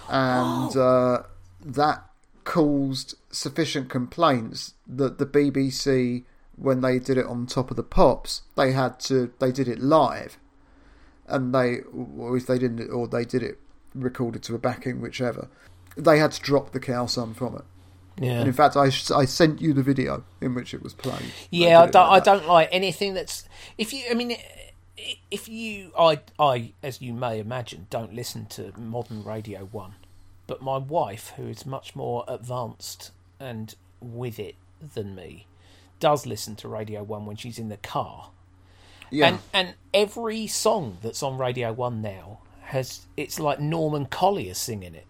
and 0.08 0.76
uh, 0.76 1.22
that 1.64 2.04
caused 2.44 3.14
sufficient 3.30 3.88
complaints 3.88 4.74
that 4.86 5.18
the 5.18 5.26
BBC 5.26 6.24
when 6.56 6.80
they 6.82 6.98
did 6.98 7.16
it 7.18 7.26
on 7.26 7.46
top 7.46 7.70
of 7.70 7.76
the 7.76 7.82
pops 7.82 8.42
they 8.56 8.72
had 8.72 9.00
to 9.00 9.32
they 9.40 9.50
did 9.50 9.66
it 9.66 9.80
live 9.80 10.38
and 11.26 11.54
they 11.54 11.78
or 12.18 12.36
if 12.36 12.46
they 12.46 12.58
didn't 12.58 12.88
or 12.90 13.08
they 13.08 13.24
did 13.24 13.42
it 13.42 13.58
recorded 13.94 14.42
to 14.42 14.54
a 14.54 14.58
backing 14.58 15.00
whichever 15.00 15.48
they 15.96 16.18
had 16.18 16.30
to 16.32 16.40
drop 16.42 16.70
the 16.72 16.80
cow 16.80 17.06
son 17.06 17.32
from 17.34 17.56
it 17.56 17.64
Yeah, 18.20 18.32
and 18.40 18.46
in 18.46 18.52
fact 18.52 18.76
I, 18.76 18.84
I 19.14 19.24
sent 19.24 19.60
you 19.60 19.72
the 19.72 19.82
video 19.82 20.24
in 20.40 20.54
which 20.54 20.74
it 20.74 20.82
was 20.82 20.92
played 20.94 21.32
Yeah, 21.50 21.80
I 21.80 21.84
it 21.86 21.92
don't. 21.92 22.06
I 22.08 22.08
like 22.10 22.24
that. 22.24 22.24
don't 22.24 22.46
like 22.46 22.68
anything 22.72 23.14
that's. 23.14 23.48
If 23.78 23.92
you, 23.92 24.04
I 24.10 24.14
mean, 24.14 24.36
if 25.30 25.48
you, 25.48 25.90
I, 25.98 26.20
I, 26.38 26.72
as 26.82 27.00
you 27.00 27.12
may 27.12 27.38
imagine, 27.40 27.86
don't 27.90 28.14
listen 28.14 28.46
to 28.46 28.72
modern 28.78 29.24
Radio 29.24 29.64
One, 29.64 29.94
but 30.46 30.62
my 30.62 30.78
wife, 30.78 31.32
who 31.36 31.46
is 31.48 31.66
much 31.66 31.96
more 31.96 32.24
advanced 32.28 33.10
and 33.40 33.74
with 34.00 34.38
it 34.38 34.56
than 34.94 35.14
me, 35.14 35.46
does 36.00 36.26
listen 36.26 36.56
to 36.56 36.68
Radio 36.68 37.02
One 37.02 37.26
when 37.26 37.36
she's 37.36 37.58
in 37.58 37.68
the 37.68 37.76
car, 37.78 38.30
yeah. 39.14 39.28
And 39.28 39.38
and 39.52 39.74
every 39.92 40.46
song 40.46 40.98
that's 41.02 41.22
on 41.22 41.38
Radio 41.38 41.72
One 41.72 42.02
now 42.02 42.40
has 42.62 43.06
it's 43.16 43.38
like 43.38 43.60
Norman 43.60 44.06
Collier 44.06 44.54
singing 44.54 44.94
it. 44.94 45.06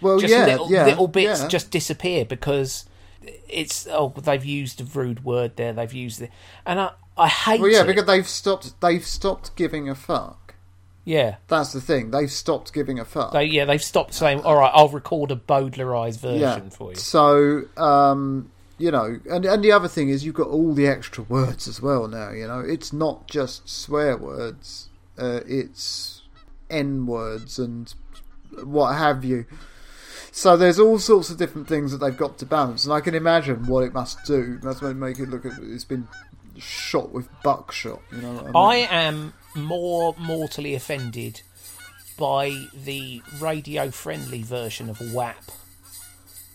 Well 0.00 0.18
just 0.18 0.32
yeah 0.32 0.46
little, 0.46 0.70
yeah 0.70 0.84
little 0.84 1.08
bits 1.08 1.42
yeah. 1.42 1.48
just 1.48 1.70
disappear 1.70 2.24
because 2.24 2.86
it's 3.48 3.86
oh 3.90 4.12
they've 4.16 4.44
used 4.44 4.80
a 4.80 4.84
rude 4.84 5.24
word 5.24 5.56
there 5.56 5.72
they've 5.72 5.92
used 5.92 6.22
it 6.22 6.30
and 6.64 6.80
I 6.80 6.92
I 7.16 7.28
hate 7.28 7.60
well 7.60 7.70
yeah 7.70 7.82
it. 7.82 7.86
because 7.86 8.06
they've 8.06 8.28
stopped 8.28 8.80
they've 8.80 9.04
stopped 9.04 9.56
giving 9.56 9.88
a 9.88 9.94
fuck 9.94 10.45
yeah. 11.06 11.36
That's 11.46 11.72
the 11.72 11.80
thing. 11.80 12.10
They've 12.10 12.30
stopped 12.30 12.72
giving 12.72 12.98
a 12.98 13.04
fuck. 13.04 13.32
They 13.32 13.44
yeah 13.44 13.64
they've 13.64 13.82
stopped 13.82 14.12
saying 14.12 14.40
all 14.40 14.56
right 14.56 14.72
I'll 14.74 14.88
record 14.88 15.30
a 15.30 15.36
Bowdlerized 15.36 16.18
version 16.18 16.40
yeah 16.40 16.68
for 16.68 16.90
you. 16.90 16.96
So 16.96 17.62
um 17.78 18.50
you 18.76 18.90
know 18.90 19.18
and 19.30 19.46
and 19.46 19.64
the 19.64 19.72
other 19.72 19.88
thing 19.88 20.10
is 20.10 20.24
you've 20.24 20.34
got 20.34 20.48
all 20.48 20.74
the 20.74 20.86
extra 20.86 21.22
words 21.24 21.68
as 21.68 21.80
well 21.80 22.08
now 22.08 22.30
you 22.32 22.46
know. 22.46 22.60
It's 22.60 22.92
not 22.92 23.28
just 23.28 23.68
swear 23.68 24.16
words 24.16 24.90
uh, 25.16 25.40
it's 25.46 26.22
n 26.68 27.06
words 27.06 27.58
and 27.58 27.94
what 28.64 28.96
have 28.96 29.24
you. 29.24 29.46
So 30.32 30.56
there's 30.56 30.78
all 30.78 30.98
sorts 30.98 31.30
of 31.30 31.38
different 31.38 31.68
things 31.68 31.92
that 31.92 31.98
they've 31.98 32.16
got 32.16 32.36
to 32.38 32.46
balance 32.46 32.84
and 32.84 32.92
i 32.92 33.00
can 33.00 33.14
imagine 33.14 33.66
what 33.66 33.84
it 33.84 33.94
must 33.94 34.24
do. 34.26 34.58
That's 34.60 34.82
what 34.82 34.94
make 34.96 35.20
it 35.20 35.28
look 35.28 35.44
it's 35.44 35.84
been 35.84 36.08
shot 36.58 37.12
with 37.12 37.28
buckshot 37.42 38.00
you 38.10 38.22
know 38.22 38.32
what 38.32 38.56
I 38.56 38.58
I 38.58 38.76
am 39.04 39.34
more 39.56 40.14
mortally 40.18 40.74
offended 40.74 41.42
by 42.18 42.66
the 42.74 43.22
radio 43.40 43.90
friendly 43.90 44.42
version 44.42 44.88
of 44.88 45.00
WAP 45.12 45.44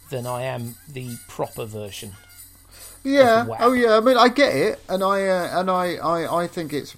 than 0.09 0.25
I 0.27 0.43
am 0.43 0.75
the 0.87 1.17
proper 1.27 1.65
version 1.65 2.13
Yeah. 3.03 3.45
Oh, 3.59 3.73
yeah. 3.73 3.97
I 3.97 3.99
mean, 3.99 4.17
I 4.17 4.29
get 4.29 4.55
it, 4.55 4.79
and 4.89 5.03
I 5.03 5.27
uh, 5.27 5.59
and 5.59 5.69
I, 5.71 5.95
I 5.95 6.43
I 6.43 6.47
think 6.47 6.73
it's 6.73 6.95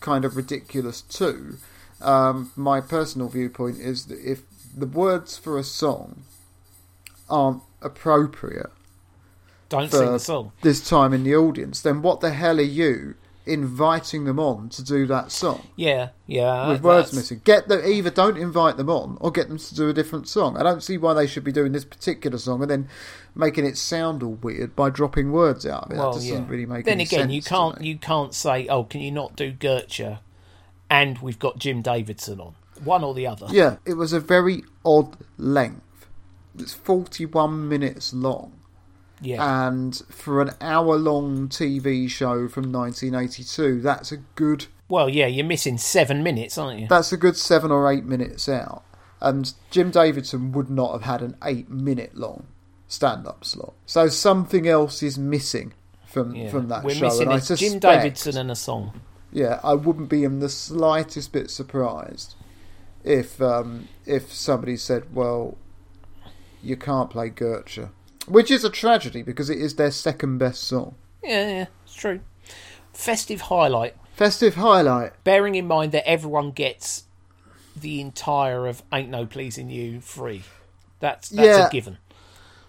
kind 0.00 0.24
of 0.24 0.36
ridiculous 0.36 1.00
too. 1.02 1.58
Um, 2.00 2.52
my 2.56 2.80
personal 2.80 3.28
viewpoint 3.28 3.78
is 3.78 4.06
that 4.06 4.20
if 4.20 4.42
the 4.76 4.86
words 4.86 5.38
for 5.38 5.58
a 5.58 5.64
song 5.64 6.24
aren't 7.30 7.62
appropriate 7.80 8.70
don't 9.70 9.90
for 9.90 9.96
sing 9.96 10.12
the 10.12 10.18
song 10.18 10.52
this 10.62 10.86
time 10.86 11.12
in 11.12 11.24
the 11.24 11.34
audience, 11.34 11.80
then 11.80 12.02
what 12.02 12.20
the 12.20 12.30
hell 12.30 12.58
are 12.58 12.62
you 12.62 13.14
inviting 13.46 14.24
them 14.24 14.38
on 14.38 14.68
to 14.70 14.82
do 14.82 15.06
that 15.06 15.30
song 15.30 15.66
Yeah, 15.76 16.10
yeah. 16.26 16.68
with 16.68 16.82
words 16.82 17.10
that's- 17.10 17.14
missing. 17.14 17.42
Get 17.44 17.68
them 17.68 17.82
either 17.84 18.10
don't 18.10 18.38
invite 18.38 18.76
them 18.78 18.88
on 18.88 19.18
or 19.20 19.30
get 19.30 19.48
them 19.48 19.58
to 19.58 19.74
do 19.74 19.88
a 19.88 19.92
different 19.92 20.28
song. 20.28 20.56
I 20.56 20.62
don't 20.62 20.82
see 20.82 20.96
why 20.96 21.12
they 21.12 21.26
should 21.26 21.44
be 21.44 21.52
doing 21.52 21.72
this 21.72 21.84
particular 21.84 22.38
song 22.38 22.62
and 22.62 22.70
then 22.70 22.88
making 23.34 23.66
it 23.66 23.76
sound 23.76 24.22
all 24.22 24.34
weird 24.42 24.74
by 24.74 24.88
dropping 24.90 25.30
words 25.32 25.66
out 25.66 25.84
of 25.84 25.90
it. 25.92 25.96
Well, 25.98 26.12
that 26.14 26.22
yeah. 26.22 26.30
doesn't 26.32 26.48
really 26.48 26.66
make 26.66 26.84
then 26.86 27.00
again, 27.00 27.28
you 27.30 27.42
can't 27.42 27.80
you 27.82 27.98
can't 27.98 28.32
say, 28.32 28.66
"Oh, 28.68 28.84
can 28.84 29.00
you 29.02 29.10
not 29.10 29.36
do 29.36 29.52
Gertcha?" 29.52 30.20
And 30.88 31.18
we've 31.18 31.38
got 31.38 31.58
Jim 31.58 31.82
Davidson 31.82 32.40
on 32.40 32.54
one 32.82 33.04
or 33.04 33.12
the 33.14 33.26
other. 33.26 33.46
Yeah, 33.50 33.76
it 33.84 33.94
was 33.94 34.12
a 34.12 34.20
very 34.20 34.62
odd 34.84 35.16
length. 35.36 36.06
It's 36.58 36.72
forty-one 36.74 37.68
minutes 37.68 38.14
long. 38.14 38.52
Yeah. 39.24 39.68
and 39.68 39.96
for 40.10 40.42
an 40.42 40.50
hour 40.60 40.96
long 40.96 41.48
TV 41.48 42.08
show 42.08 42.48
from 42.48 42.70
1982, 42.72 43.80
that's 43.80 44.12
a 44.12 44.18
good 44.18 44.66
well, 44.86 45.08
yeah, 45.08 45.26
you're 45.26 45.46
missing 45.46 45.78
seven 45.78 46.22
minutes, 46.22 46.58
aren't 46.58 46.80
you? 46.80 46.86
that's 46.88 47.12
a 47.12 47.16
good 47.16 47.36
seven 47.36 47.70
or 47.70 47.90
eight 47.90 48.04
minutes 48.04 48.48
out. 48.48 48.84
And 49.20 49.54
Jim 49.70 49.90
Davidson 49.90 50.52
would 50.52 50.68
not 50.68 50.92
have 50.92 51.02
had 51.02 51.22
an 51.22 51.36
eight 51.42 51.70
minute 51.70 52.14
long 52.14 52.46
stand 52.88 53.26
up 53.26 53.44
slot. 53.44 53.72
So 53.86 54.08
something 54.08 54.68
else 54.68 55.02
is 55.02 55.18
missing 55.18 55.72
from 56.06 56.34
yeah. 56.34 56.50
from 56.50 56.68
that 56.68 56.84
We're 56.84 56.94
show. 56.94 57.06
missing 57.06 57.22
and 57.22 57.32
I 57.32 57.38
suspect, 57.38 57.72
Jim 57.72 57.78
Davidson 57.78 58.36
and 58.36 58.50
a 58.50 58.54
song. 58.54 59.00
Yeah, 59.32 59.60
I 59.64 59.74
wouldn't 59.74 60.08
be 60.08 60.22
in 60.22 60.38
the 60.38 60.48
slightest 60.48 61.32
bit 61.32 61.50
surprised 61.50 62.36
if 63.02 63.40
um, 63.42 63.88
if 64.06 64.32
somebody 64.32 64.76
said, 64.76 65.14
"Well, 65.14 65.56
you 66.62 66.76
can't 66.76 67.10
play 67.10 67.30
Gertcha," 67.30 67.90
which 68.26 68.50
is 68.50 68.64
a 68.64 68.70
tragedy 68.70 69.22
because 69.22 69.50
it 69.50 69.58
is 69.58 69.76
their 69.76 69.90
second 69.90 70.38
best 70.38 70.64
song. 70.64 70.94
Yeah, 71.22 71.48
yeah, 71.48 71.66
it's 71.84 71.94
true. 71.94 72.20
Festive 72.92 73.42
highlight. 73.42 73.96
Festive 74.14 74.54
highlight. 74.54 75.12
Bearing 75.24 75.54
in 75.54 75.66
mind 75.66 75.92
that 75.92 76.08
everyone 76.08 76.52
gets 76.52 77.04
the 77.74 78.00
entire 78.00 78.66
of 78.66 78.82
"Ain't 78.92 79.10
No 79.10 79.26
Pleasing 79.26 79.68
You" 79.70 80.00
free. 80.00 80.44
That's 81.00 81.28
that's 81.28 81.46
Yeah. 81.58 81.66
a 81.66 81.70
given. 81.70 81.98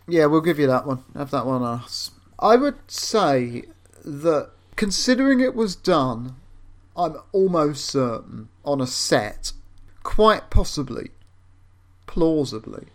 Yeah, 0.08 0.26
we'll 0.28 0.42
give 0.42 0.60
you 0.60 0.68
that 0.68 0.86
one. 0.86 1.04
Have 1.16 1.32
that 1.32 1.46
one 1.46 1.64
us. 1.64 2.12
I 2.40 2.56
would 2.56 2.76
say 2.88 3.64
that 4.04 4.50
considering 4.76 5.40
it 5.40 5.56
was 5.56 5.76
done, 5.76 6.36
I'm 6.96 7.18
almost 7.32 7.86
certain 7.86 8.50
on 8.64 8.82
a 8.82 8.88
set, 8.88 9.52
quite 10.04 10.50
possibly, 10.50 11.12
plausibly, 12.08 12.88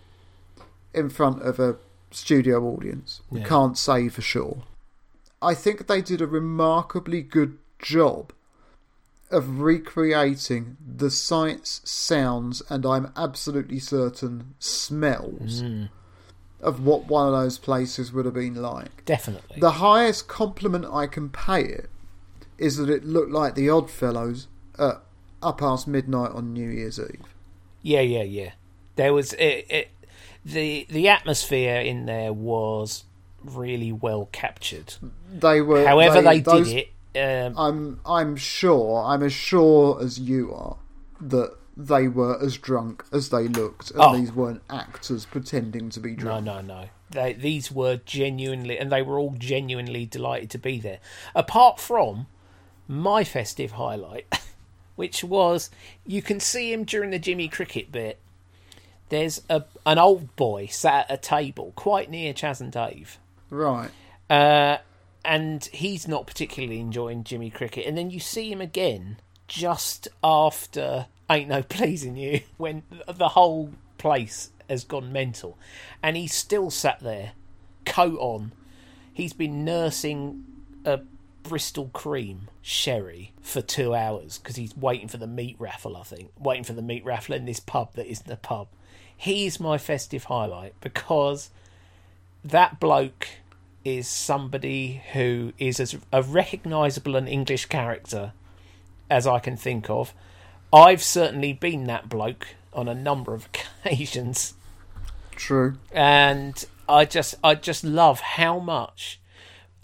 in 0.95 1.11
front 1.11 1.43
of 1.43 1.59
a 1.59 1.77
studio 2.11 2.65
audience. 2.65 3.21
We 3.31 3.41
Yeah. 3.41 3.47
can't 3.47 3.79
say 3.79 4.09
for 4.09 4.23
sure. 4.23 4.65
I 5.43 5.55
think 5.55 5.87
they 5.87 6.03
did 6.03 6.21
a 6.21 6.27
remarkably 6.27 7.23
good 7.23 7.59
job 7.79 8.33
of 9.31 9.61
recreating 9.61 10.77
the 10.85 11.11
sights, 11.11 11.81
sounds, 11.85 12.63
and 12.69 12.85
I'm 12.85 13.13
absolutely 13.17 13.79
certain 13.79 14.55
smells 14.59 15.63
mm. 15.63 15.89
of 16.61 16.85
what 16.85 17.07
one 17.07 17.29
of 17.29 17.33
those 17.33 17.57
places 17.59 18.13
would 18.13 18.25
have 18.25 18.35
been 18.35 18.57
like. 18.57 19.05
Definitely. 19.05 19.61
The 19.61 19.73
highest 19.73 20.27
compliment 20.29 20.85
I 20.91 21.07
can 21.07 21.29
pay 21.31 21.63
it 21.63 21.89
is 22.59 22.77
that 22.77 22.91
it 22.91 23.05
looked 23.05 23.31
like 23.31 23.55
the 23.55 23.71
Oddfellows 23.71 24.49
at 24.79 25.03
up 25.43 25.59
past 25.59 25.87
midnight 25.89 26.33
on 26.33 26.53
New 26.53 26.69
Year's 26.69 26.99
Eve. 26.99 27.35
Yeah, 27.83 28.01
yeah, 28.01 28.25
yeah. 28.25 28.53
There 28.97 29.15
was 29.15 29.33
it, 29.35 29.67
it, 29.71 29.89
the 30.45 30.87
the 30.91 31.09
atmosphere 31.09 31.77
in 31.81 32.07
there 32.07 32.33
was 32.33 33.05
really 33.43 33.93
well 33.93 34.29
captured. 34.33 34.95
They 35.33 35.61
were. 35.61 35.87
However, 35.87 36.23
they, 36.23 36.41
those- 36.41 36.69
did 36.69 36.87
it. 37.15 37.49
Um, 37.49 37.59
I'm. 37.59 38.01
I'm 38.07 38.37
sure. 38.37 39.03
I'm 39.05 39.23
as 39.23 39.33
sure 39.33 40.01
as 40.03 40.19
you 40.21 40.53
are 40.55 40.77
that 41.21 41.57
they 41.77 42.07
were 42.09 42.41
as 42.43 42.57
drunk 42.59 43.05
as 43.13 43.31
they 43.31 43.49
looked, 43.49 43.91
and 43.91 44.01
Oh. 44.01 44.17
these 44.17 44.33
weren't 44.33 44.63
actors 44.71 45.25
pretending 45.27 45.91
to 45.91 46.01
be 46.01 46.11
no, 46.11 46.17
drunk. 46.17 46.45
no, 46.47 46.61
no. 46.61 46.85
They, 47.11 47.33
these 47.33 47.73
were 47.73 47.97
genuinely, 48.05 48.79
and 48.79 48.93
they 48.93 49.03
were 49.03 49.19
all 49.19 49.35
genuinely 49.37 50.07
delighted 50.07 50.51
to 50.51 50.59
be 50.59 50.79
there. 50.79 51.01
Apart 51.35 51.81
from 51.81 52.27
my 52.87 53.25
festive 53.25 53.73
highlight, 53.73 54.41
which 54.97 55.25
was 55.25 55.71
you 56.07 56.23
can 56.23 56.39
see 56.39 56.73
him 56.73 56.85
during 56.85 57.11
the 57.11 57.19
Jimmy 57.19 57.49
Cricket 57.49 57.91
bit. 57.91 58.21
There's 59.11 59.43
a 59.51 59.65
an 59.85 59.99
old 59.99 60.35
boy 60.37 60.67
sat 60.67 61.11
at 61.11 61.19
a 61.19 61.21
table 61.21 61.73
quite 61.77 62.11
near 62.11 62.33
Chas 62.33 62.61
and 62.61 62.73
Dave. 62.73 63.19
Right. 63.51 63.91
Uh, 64.29 64.79
and 65.25 65.65
he's 65.67 66.09
not 66.09 66.27
particularly 66.27 66.81
enjoying 66.81 67.25
Jimmy 67.25 67.51
Cricket. 67.51 67.87
And 67.87 67.99
then 67.99 68.11
you 68.11 68.21
see 68.21 68.51
him 68.51 68.61
again 68.61 69.19
just 69.49 70.09
after 70.23 71.07
Ain't 71.29 71.49
No 71.49 71.63
Pleasing 71.63 72.17
You, 72.17 72.41
when 72.57 72.83
the 73.13 73.29
whole 73.29 73.73
place 73.99 74.51
has 74.69 74.85
gone 74.85 75.13
mental. 75.13 75.59
And 76.03 76.17
he's 76.17 76.33
still 76.33 76.71
sat 76.71 77.01
there, 77.01 77.33
coat 77.85 78.19
on. 78.19 78.53
He's 79.13 79.33
been 79.33 79.65
nursing 79.65 80.45
a 80.85 81.01
Bristol 81.43 81.91
cream 81.93 82.49
sherry 82.63 83.33
for 83.43 83.61
two 83.61 83.95
hours 83.95 84.39
because 84.39 84.57
he's 84.57 84.77
waiting 84.77 85.09
for 85.09 85.17
the 85.19 85.27
meat 85.27 85.57
raffle, 85.59 85.97
I 85.97 86.05
think. 86.05 86.31
Waiting 86.39 86.65
for 86.65 86.73
the 86.73 86.83
meat 86.83 87.05
raffle 87.05 87.35
in 87.35 87.45
this 87.45 87.61
pub 87.61 87.95
that 87.95 88.07
isn't 88.07 88.31
a 88.31 88.37
pub. 88.37 88.69
He's 89.21 89.61
my 89.61 89.77
festive 89.77 90.25
highlight 90.25 90.81
because 90.81 91.51
that 92.43 92.81
bloke 92.81 93.29
is 93.85 94.09
somebody 94.09 95.03
who 95.13 95.53
is 95.59 95.79
as 95.79 95.95
a 96.11 96.23
recognisable 96.23 97.17
an 97.17 97.29
English 97.29 97.67
character 97.67 98.33
as 99.11 99.27
I 99.27 99.39
can 99.39 99.59
think 99.59 99.91
of. 99.91 100.15
I've 100.73 101.03
certainly 101.03 101.53
been 101.53 101.85
that 101.85 102.09
bloke 102.09 102.47
on 102.73 102.89
a 102.89 102.95
number 102.95 103.35
of 103.35 103.47
occasions, 103.85 104.55
True. 105.33 105.77
and 105.93 106.65
I 106.89 107.05
just 107.05 107.35
I 107.45 107.57
just 107.57 107.85
love 107.85 108.21
how 108.21 108.59
much 108.59 109.21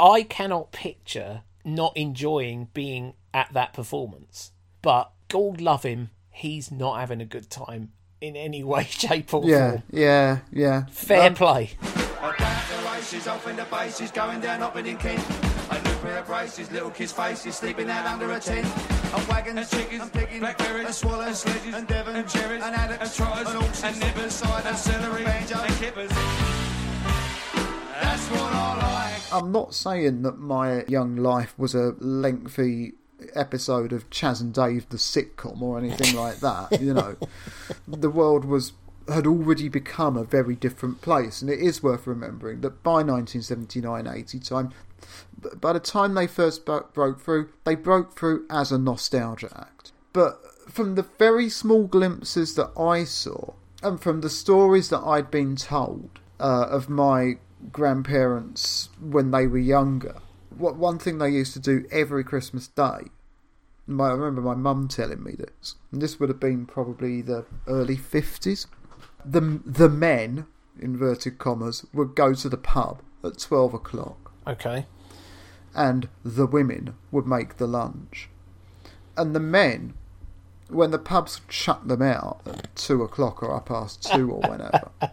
I 0.01 0.23
cannot 0.23 0.73
picture 0.73 1.43
not 1.63 1.95
enjoying 1.95 2.69
being 2.73 3.13
at 3.35 3.53
that 3.53 3.75
performance. 3.75 4.53
But 4.81 5.13
God 5.29 5.61
love 5.61 5.83
him, 5.83 6.09
he's 6.31 6.73
not 6.73 7.01
having 7.01 7.21
a 7.21 7.27
good 7.27 7.51
time 7.51 7.93
in 8.21 8.37
any 8.37 8.63
way, 8.65 8.85
shape, 8.89 9.33
or 9.35 9.45
Yeah. 9.45 9.71
form. 9.71 9.83
Yeah. 9.91 10.01
Yeah. 10.01 10.39
yeah. 10.53 10.83
Fair 10.91 11.29
Um, 11.29 11.35
play. 11.35 11.71
The 11.81 12.91
races 12.93 13.29
off 13.29 13.47
in 13.47 13.57
the 13.57 13.65
bases, 13.71 14.11
going 14.11 14.41
down 14.41 14.63
up 14.63 14.77
in 14.77 14.85
Kent. 14.97 15.23
A 15.71 15.75
new 15.75 15.95
pair 15.97 16.19
of 16.19 16.27
braces, 16.27 16.71
little 16.73 16.91
kids' 16.91 17.13
faces, 17.13 17.57
sleeping 17.57 17.89
out 17.91 18.07
under 18.07 18.31
a 18.33 18.41
tent. 18.41 18.67
And 19.15 19.29
wagons, 19.29 19.59
and 19.59 19.69
chickens, 19.69 20.03
and 20.03 20.13
piggins, 20.13 20.41
blackberries, 20.41 20.87
and 20.87 20.95
swallows, 20.95 21.27
and 21.29 21.37
sledges, 21.37 21.75
and 21.75 21.87
devon, 21.87 22.17
and 22.17 22.29
cherries, 22.29 22.63
and 22.63 22.75
addicts, 22.75 23.03
and 23.19 23.27
trotters, 23.27 23.49
and 23.55 23.63
horses, 23.63 23.85
and 23.85 24.01
nippers, 24.01 24.33
cider, 24.35 24.69
and 24.69 24.77
celery, 24.77 25.25
banjo, 25.25 25.59
and 25.59 25.75
kippers. 25.77 26.11
That's 28.03 28.27
what 28.31 28.53
I 28.53 29.13
like. 29.13 29.23
I'm 29.33 29.53
not 29.53 29.75
saying 29.75 30.23
that 30.23 30.39
my 30.39 30.85
young 30.89 31.17
life 31.17 31.55
was 31.59 31.75
a 31.75 31.93
lengthy 31.99 32.93
episode 33.35 33.93
of 33.93 34.09
Chas 34.11 34.41
and 34.41 34.53
Dave 34.53 34.89
the 34.89 34.97
sitcom 34.97 35.61
or 35.63 35.79
anything 35.79 36.17
like 36.21 36.41
that. 36.41 36.81
You 36.81 36.95
know, 36.95 37.17
the 37.87 38.11
world 38.11 38.45
was 38.45 38.73
had 39.09 39.27
already 39.27 39.69
become 39.69 40.17
a 40.17 40.25
very 40.25 40.57
different 40.57 41.01
place, 41.01 41.41
and 41.41 41.51
it 41.51 41.61
is 41.61 41.83
worth 41.83 42.07
remembering 42.07 42.61
that 42.63 42.83
by 42.83 43.03
1979-80 43.03 44.49
time, 44.49 44.73
by 45.61 45.73
the 45.73 45.81
time 45.81 46.15
they 46.15 46.27
first 46.27 46.65
broke 46.65 47.21
through, 47.21 47.49
they 47.65 47.75
broke 47.75 48.19
through 48.19 48.45
as 48.51 48.73
a 48.73 48.79
nostalgia 48.79 49.51
act. 49.57 49.93
But 50.13 50.41
from 50.69 50.97
the 50.97 51.07
very 51.19 51.49
small 51.49 51.85
glimpses 51.85 52.55
that 52.57 52.73
I 52.77 53.05
saw, 53.05 53.53
and 53.83 54.01
from 54.01 54.23
the 54.23 54.31
stories 54.31 54.89
that 54.89 55.01
I'd 55.01 55.31
been 55.31 55.55
told 55.55 56.19
uh, 56.41 56.67
of 56.69 56.89
my 56.89 57.39
grandparents 57.73 58.89
when 59.01 59.31
they 59.31 59.47
were 59.47 59.59
younger, 59.59 60.17
what 60.59 60.77
one 60.77 60.99
thing 60.99 61.19
they 61.19 61.31
used 61.31 61.53
to 61.55 61.61
do 61.61 61.87
every 61.91 62.25
Christmas 62.25 62.69
day. 62.69 63.11
My, 63.87 64.09
I 64.09 64.13
remember 64.13 64.41
my 64.43 64.55
mum 64.55 64.89
telling 64.89 65.23
me 65.23 65.33
this, 65.33 65.77
and 65.93 66.03
this 66.03 66.19
would 66.19 66.29
have 66.29 66.41
been 66.41 66.67
probably 66.67 67.23
the 67.23 67.45
early 67.67 67.97
fifties. 67.97 68.67
The 69.25 69.61
the 69.65 69.89
men, 69.89 70.47
inverted 70.81 71.39
commas, 71.39 71.87
would 71.93 72.15
go 72.17 72.35
to 72.35 72.49
the 72.49 72.57
pub 72.57 73.03
at 73.23 73.39
twelve 73.39 73.75
o'clock, 73.75 74.33
Okay. 74.47 74.87
and 75.75 76.09
the 76.25 76.47
women 76.47 76.95
would 77.13 77.27
make 77.27 77.59
the 77.59 77.67
lunch. 77.69 78.29
And 79.17 79.35
the 79.35 79.41
men, 79.41 79.95
when 80.69 80.91
the 80.91 80.99
pubs 80.99 81.41
shut 81.49 81.87
them 81.87 82.03
out 82.03 82.41
at 82.45 82.75
two 82.75 83.03
o'clock 83.03 83.43
or 83.43 83.55
up 83.55 83.67
past 83.67 84.03
two 84.03 84.31
or 84.31 84.41
whenever, 84.51 84.91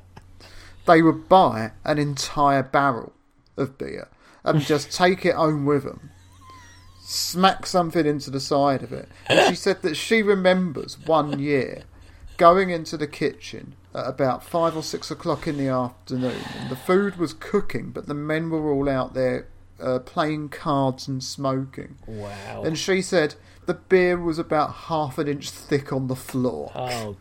they 0.88 1.02
would 1.04 1.30
buy 1.30 1.72
an 1.86 2.00
entire 2.00 2.64
barrel 2.64 3.14
of 3.56 3.78
beer 3.78 4.10
and 4.44 4.62
just 4.62 4.92
take 4.92 5.26
it 5.26 5.36
home 5.36 5.66
with 5.66 5.84
them, 5.84 6.12
smack 7.02 7.66
something 7.66 8.06
into 8.06 8.30
the 8.30 8.40
side 8.40 8.84
of 8.84 8.92
it. 8.92 9.10
And 9.28 9.50
she 9.50 9.56
said 9.56 9.82
that 9.82 9.96
she 9.96 10.22
remembers 10.22 10.98
one 11.00 11.40
year 11.40 11.84
going 12.38 12.70
into 12.70 12.98
the 12.98 13.08
kitchen 13.08 13.76
at 13.94 14.08
about 14.08 14.44
five 14.44 14.76
or 14.76 14.84
six 14.84 15.12
o'clock 15.12 15.48
in 15.48 15.58
the 15.58 15.68
afternoon, 15.68 16.42
and 16.58 16.70
the 16.70 16.76
food 16.76 17.18
was 17.18 17.34
cooking, 17.34 17.92
but 17.92 18.08
the 18.08 18.14
men 18.14 18.50
were 18.50 18.72
all 18.72 18.90
out 18.90 19.14
there 19.14 19.48
uh, 19.80 20.00
playing 20.00 20.50
cards 20.50 21.08
and 21.08 21.24
smoking. 21.24 21.98
Wow. 22.08 22.64
And 22.66 22.78
she 22.78 23.02
said 23.02 23.36
the 23.66 23.74
beer 23.74 24.18
was 24.18 24.40
about 24.40 24.74
half 24.74 25.18
an 25.18 25.28
inch 25.28 25.50
thick 25.50 25.94
on 25.94 26.08
the 26.08 26.16
floor. 26.16 26.72
oh, 26.76 27.18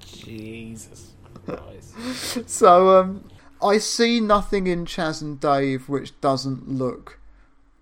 Jesus 0.00 1.12
Christ. 1.46 1.94
So 2.48 2.98
um, 2.98 3.29
I 3.62 3.78
see 3.78 4.20
nothing 4.20 4.66
in 4.66 4.86
Chas 4.86 5.20
and 5.20 5.38
Dave 5.40 5.88
which 5.88 6.18
doesn't 6.20 6.68
look 6.68 7.18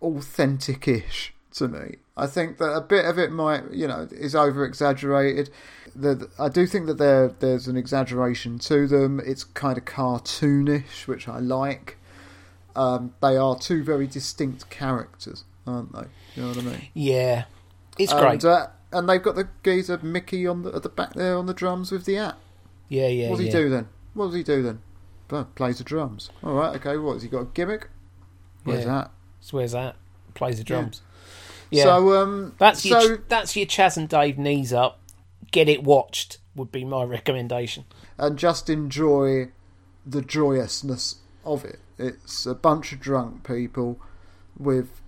authentic-ish 0.03 1.33
to 1.53 1.69
me. 1.69 1.97
I 2.17 2.27
think 2.27 2.59
that 2.59 2.75
a 2.75 2.81
bit 2.81 3.05
of 3.05 3.19
it 3.19 3.31
might, 3.31 3.71
you 3.73 3.87
know, 3.87 4.09
is 4.11 4.35
over 4.35 4.65
exaggerated. 4.65 5.51
I 6.39 6.49
do 6.49 6.67
think 6.67 6.87
that 6.87 6.99
there 6.99 7.29
there's 7.29 7.67
an 7.69 7.77
exaggeration 7.77 8.59
to 8.61 8.87
them. 8.87 9.21
It's 9.25 9.45
kind 9.45 9.79
of 9.79 9.85
cartoonish, 9.85 11.07
which 11.07 11.29
I 11.29 11.39
like. 11.39 11.97
Um, 12.77 13.15
they 13.21 13.37
are 13.37 13.59
two 13.59 13.83
very 13.83 14.07
distinct 14.07 14.71
characters, 14.71 15.45
aren't 15.67 15.93
they? 15.93 16.05
You 16.37 16.43
know 16.43 16.49
what 16.49 16.59
I 16.59 16.63
mean? 16.63 16.89
Yeah. 16.95 17.45
It's 17.99 18.13
And, 18.13 18.21
great. 18.21 18.45
uh, 18.45 18.69
and 18.93 19.09
they've 19.09 19.23
got 19.23 19.35
the 19.35 19.49
geezer 19.65 19.99
Mickey 20.03 20.47
on 20.47 20.63
the 20.63 20.73
at 20.75 20.83
the 20.85 20.89
back 20.89 21.15
there 21.15 21.37
on 21.37 21.47
the 21.47 21.55
drums 21.55 21.91
with 21.91 22.05
the 22.05 22.17
app. 22.19 22.39
yeah, 22.89 23.09
yeah. 23.09 23.31
What 23.31 23.39
does 23.39 23.47
yeah. 23.47 23.53
he 23.53 23.59
do 23.65 23.69
then? 23.71 23.89
What 24.15 24.27
does 24.27 24.35
he 24.37 24.43
do 24.45 24.63
then? 24.63 24.81
Plays 25.29 25.79
the 25.79 25.85
drums. 25.85 26.31
All 26.43 26.55
right, 26.55 26.75
okay. 26.77 26.97
What 26.97 27.15
has 27.15 27.23
he 27.23 27.29
got? 27.29 27.41
A 27.41 27.45
gimmick? 27.47 27.89
Where's 28.65 28.85
Yeah. 28.85 28.87
that? 28.93 29.11
So 29.41 29.57
where's 29.59 29.73
that? 29.73 29.97
Plays 30.35 30.59
the 30.59 30.65
drums. 30.65 31.03
Yeah. 31.71 31.85
So 31.85 32.21
um, 32.23 32.55
that's 32.59 32.85
your 32.87 33.01
so 33.01 33.19
that's 33.29 33.55
your 33.57 33.67
Chas 33.67 33.97
and 33.97 34.09
Dave 34.09 34.39
knees 34.39 34.73
up. 34.73 35.01
Get 35.51 35.69
it 35.69 35.83
watched 35.83 36.39
would 36.55 36.73
be 36.73 36.85
my 36.85 37.03
recommendation. 37.17 37.85
and 38.17 38.39
just 38.39 38.69
enjoy 38.71 39.51
the 40.07 40.23
joyousness 40.23 41.17
of 41.45 41.65
it. 41.65 41.79
It's 41.99 42.47
a 42.47 42.55
bunch 42.55 42.93
of 42.93 43.01
drunk 43.01 43.47
people 43.47 44.01
with 44.59 45.01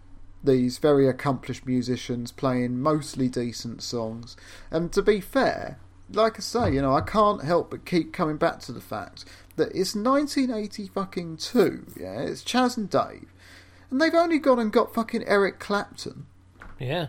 these 0.44 0.78
very 0.78 1.09
accomplished 1.09 1.66
musicians 1.66 2.30
playing 2.33 2.80
mostly 2.80 3.28
decent 3.28 3.83
songs. 3.83 4.37
And 4.70 4.92
to 4.92 5.02
be 5.02 5.20
fair, 5.20 5.78
like 6.12 6.36
I 6.36 6.40
say, 6.40 6.72
you 6.72 6.82
know, 6.82 6.94
I 6.94 7.00
can't 7.00 7.44
help 7.44 7.70
but 7.70 7.84
keep 7.84 8.12
coming 8.12 8.36
back 8.36 8.60
to 8.60 8.72
the 8.72 8.80
fact 8.80 9.24
that 9.56 9.68
it's 9.68 9.94
1980 9.94 10.88
fucking 10.88 11.36
two. 11.36 11.86
Yeah, 11.98 12.20
it's 12.20 12.42
Chas 12.42 12.76
and 12.76 12.88
Dave, 12.88 13.32
and 13.90 14.00
they've 14.00 14.14
only 14.14 14.38
gone 14.38 14.58
and 14.58 14.72
got 14.72 14.94
fucking 14.94 15.24
Eric 15.26 15.58
Clapton. 15.58 16.26
Yeah. 16.78 17.08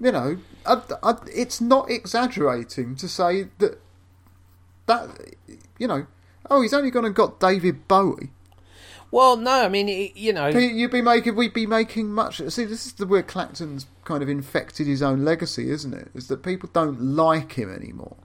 You 0.00 0.10
know, 0.10 0.38
I, 0.66 0.82
I, 1.02 1.14
it's 1.32 1.60
not 1.60 1.88
exaggerating 1.88 2.96
to 2.96 3.08
say 3.08 3.48
that 3.58 3.80
that 4.86 5.36
you 5.78 5.86
know, 5.86 6.06
oh, 6.50 6.62
he's 6.62 6.74
only 6.74 6.90
gone 6.90 7.04
and 7.04 7.14
got 7.14 7.38
David 7.38 7.86
Bowie. 7.88 8.30
Well, 9.12 9.36
no, 9.36 9.62
I 9.62 9.68
mean, 9.68 9.90
it, 9.90 10.16
you 10.16 10.32
know, 10.32 10.48
You'd 10.48 10.90
be 10.90 11.02
making, 11.02 11.36
we'd 11.36 11.52
be 11.52 11.66
making 11.66 12.12
much. 12.12 12.38
See, 12.38 12.64
this 12.64 12.86
is 12.86 12.94
the 12.94 13.06
where 13.06 13.22
Clapton's 13.22 13.86
kind 14.04 14.22
of 14.22 14.28
infected 14.28 14.86
his 14.86 15.02
own 15.02 15.22
legacy, 15.22 15.70
isn't 15.70 15.92
it? 15.92 16.10
Is 16.14 16.28
that 16.28 16.42
people 16.42 16.70
don't 16.72 17.00
like 17.00 17.52
him 17.52 17.72
anymore, 17.72 18.16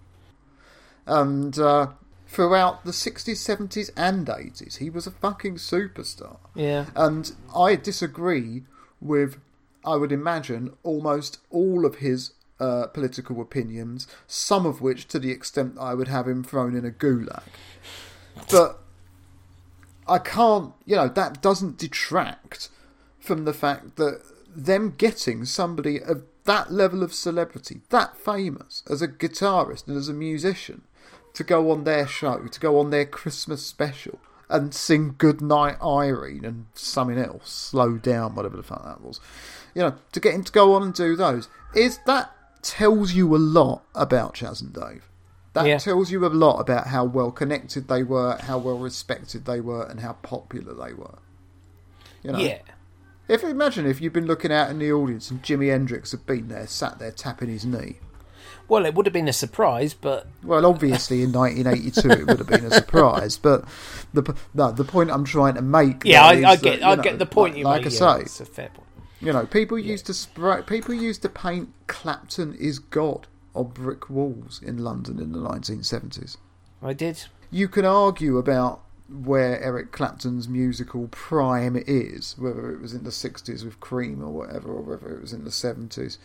and 1.08 1.58
uh, 1.58 1.88
throughout 2.28 2.86
the 2.86 2.94
sixties, 2.94 3.40
seventies, 3.40 3.90
and 3.98 4.30
eighties, 4.30 4.78
he 4.78 4.90
was 4.90 5.08
a 5.08 5.12
fucking 5.12 5.56
superstar. 5.56 6.38
yeah, 6.54 6.86
And 6.96 7.34
I 7.56 7.76
disagree 7.76 8.64
with, 9.02 9.40
I 9.86 9.96
would 9.96 10.12
imagine, 10.12 10.74
almost 10.84 11.40
all 11.50 11.86
of 11.86 11.96
his 11.96 12.32
uh, 12.60 12.88
political 12.88 13.42
opinions, 13.42 14.08
some 14.28 14.66
of 14.66 14.82
which 14.82 15.08
to 15.08 15.20
the 15.20 15.32
extent 15.32 15.76
that 15.76 15.82
I 15.82 15.94
would 15.94 16.08
have 16.08 16.28
him 16.28 16.44
thrown 16.44 16.76
in 16.76 16.86
a 16.86 16.92
gulag. 16.92 17.44
But 18.52 18.80
I 20.08 20.20
can't, 20.20 20.74
you 20.86 20.96
know, 20.96 21.08
that 21.08 21.42
doesn't 21.42 21.78
detract 21.78 22.70
from 23.20 23.46
the 23.46 23.54
fact 23.54 23.98
that 23.98 24.22
them 24.56 24.94
getting 24.98 25.46
somebody 25.46 26.02
of 26.02 26.24
that 26.46 26.72
level 26.72 27.04
of 27.04 27.14
celebrity, 27.14 27.82
that 27.90 28.18
famous 28.18 28.82
as 28.90 29.02
a 29.02 29.08
guitarist 29.08 29.88
and 29.88 29.98
as 29.98 30.08
a 30.10 30.14
musician, 30.14 30.84
to 31.38 31.44
go 31.44 31.70
on 31.70 31.84
their 31.84 32.08
show, 32.08 32.48
to 32.48 32.60
go 32.60 32.80
on 32.80 32.90
their 32.90 33.06
Christmas 33.06 33.64
special 33.64 34.18
and 34.50 34.74
sing 34.74 35.14
Goodnight 35.20 35.78
Irene 35.84 36.44
and 36.44 36.66
something 36.74 37.20
else, 37.20 37.52
Slow 37.52 37.98
Down, 37.98 38.34
whatever 38.34 38.58
the 38.58 38.64
fuck 38.64 38.84
that 38.84 39.02
was. 39.02 39.20
You 39.76 39.84
know, 39.84 39.96
to 40.14 40.20
get 40.20 40.34
him 40.34 40.44
to 40.46 40.52
go 40.52 40.74
on 40.74 40.82
and 40.82 40.96
do 40.96 41.16
those, 41.16 41.48
is 41.76 42.00
that 42.08 42.32
tells 42.64 43.14
you 43.14 43.36
a 43.36 43.38
lot 43.38 43.84
about 43.94 44.34
Chas 44.34 44.62
and 44.62 44.74
Dave. 44.74 45.08
That 45.54 45.68
Yeah. 45.68 45.78
tells 45.78 46.10
you 46.10 46.26
a 46.26 46.28
lot 46.28 46.60
about 46.60 46.88
how 46.88 47.06
well 47.06 47.30
connected 47.30 47.88
they 47.88 48.02
were, 48.02 48.38
how 48.42 48.58
well 48.58 48.80
respected 48.80 49.46
they 49.46 49.62
were, 49.62 49.84
and 49.84 50.00
how 50.00 50.14
popular 50.14 50.74
they 50.74 50.94
were. 50.94 51.20
You 52.24 52.32
know, 52.32 52.40
yeah. 52.40 52.62
if 53.28 53.44
imagine 53.44 53.86
if 53.86 54.02
you'd 54.02 54.12
been 54.14 54.26
looking 54.26 54.52
out 54.52 54.72
in 54.72 54.80
the 54.80 54.92
audience 54.92 55.30
and 55.30 55.44
Jimi 55.44 55.70
Hendrix 55.70 56.14
had 56.14 56.26
been 56.26 56.48
there, 56.48 56.66
sat 56.66 56.98
there 56.98 57.12
tapping 57.12 57.50
his 57.50 57.64
knee. 57.64 58.00
Well, 58.68 58.86
it 58.86 58.94
would 58.96 59.06
have 59.06 59.14
been 59.14 59.28
a 59.28 59.34
surprise, 59.34 59.94
but 59.94 60.28
Well, 60.44 60.66
obviously 60.66 61.22
in 61.24 61.32
1982 61.32 62.10
it 62.10 62.28
would 62.28 62.40
have 62.40 62.48
been 62.48 62.66
a 62.66 62.72
surprise, 62.72 63.38
but 63.38 63.66
the 64.14 64.36
no, 64.54 64.72
the 64.72 64.84
point 64.84 65.12
I'm 65.12 65.26
trying 65.26 65.56
to 65.56 65.62
make. 65.62 66.04
yeah, 66.06 66.24
I, 66.24 66.28
I 66.28 66.34
is 66.34 66.42
that, 66.42 66.62
get, 66.62 66.84
I 66.84 66.96
know, 66.96 67.04
get 67.04 67.20
the 67.20 67.26
point 67.26 67.54
like, 67.54 67.60
you 67.60 67.64
like 67.66 67.82
make. 67.84 67.92
I 67.92 67.94
yeah, 67.94 68.16
say, 68.18 68.22
it's 68.22 68.42
a 68.42 68.46
fair 68.46 68.70
point. 68.70 68.88
you 69.22 69.34
know, 69.34 69.46
people 69.46 69.78
used 69.80 70.06
to 70.08 70.14
spray, 70.14 70.62
people 70.64 70.94
used 70.94 71.22
to 71.24 71.30
paint 71.30 71.70
Clapton 71.88 72.54
is 72.56 72.80
God 72.80 73.28
on 73.54 73.70
brick 73.70 74.10
walls 74.10 74.62
in 74.64 74.78
London 74.84 75.20
in 75.20 75.32
the 75.32 75.40
1970s. 75.40 76.38
I 76.82 76.94
did. 76.94 77.26
You 77.50 77.68
can 77.68 77.86
argue 77.86 78.38
about 78.38 78.82
where 79.10 79.60
Eric 79.64 79.92
Clapton's 79.94 80.50
musical 80.50 81.08
prime 81.08 81.82
is, 81.88 82.36
whether 82.38 82.72
it 82.72 82.82
was 82.82 82.94
in 82.94 83.04
the 83.06 83.10
60s 83.10 83.64
with 83.64 83.80
Cream 83.80 84.22
or 84.22 84.30
whatever, 84.32 84.74
or 84.74 84.82
whether 84.82 85.16
it 85.16 85.22
was 85.22 85.32
in 85.32 85.46
the 85.46 85.50
70s, 85.50 86.18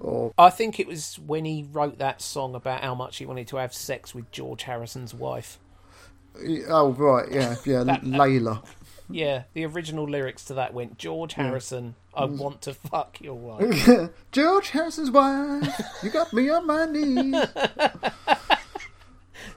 or 0.00 0.32
I 0.38 0.50
think 0.50 0.80
it 0.80 0.86
was 0.86 1.18
when 1.18 1.44
he 1.44 1.66
wrote 1.70 1.98
that 1.98 2.20
song 2.22 2.54
about 2.54 2.82
how 2.82 2.94
much 2.94 3.18
he 3.18 3.26
wanted 3.26 3.46
to 3.48 3.56
have 3.56 3.72
sex 3.74 4.14
with 4.14 4.30
George 4.32 4.62
Harrison's 4.64 5.14
wife. 5.14 5.58
oh 6.68 6.92
right, 6.92 7.30
yeah, 7.30 7.56
yeah, 7.64 7.82
That- 7.84 8.02
Layla. 8.02 8.64
Yeah, 9.12 9.42
the 9.54 9.66
original 9.66 10.08
lyrics 10.08 10.44
to 10.44 10.54
that 10.54 10.72
went 10.72 10.96
George 10.96 11.32
Harrison, 11.34 11.96
I 12.14 12.26
Mm. 12.26 12.38
want 12.38 12.62
to 12.62 12.74
fuck 12.74 13.20
your 13.20 13.34
wife. 13.34 14.10
George 14.30 14.70
Harrison's 14.70 15.10
wife, 15.10 15.68
you 16.04 16.10
got 16.10 16.32
me 16.32 16.48
on 16.48 16.66
my 16.66 16.84
knees. 16.86 17.34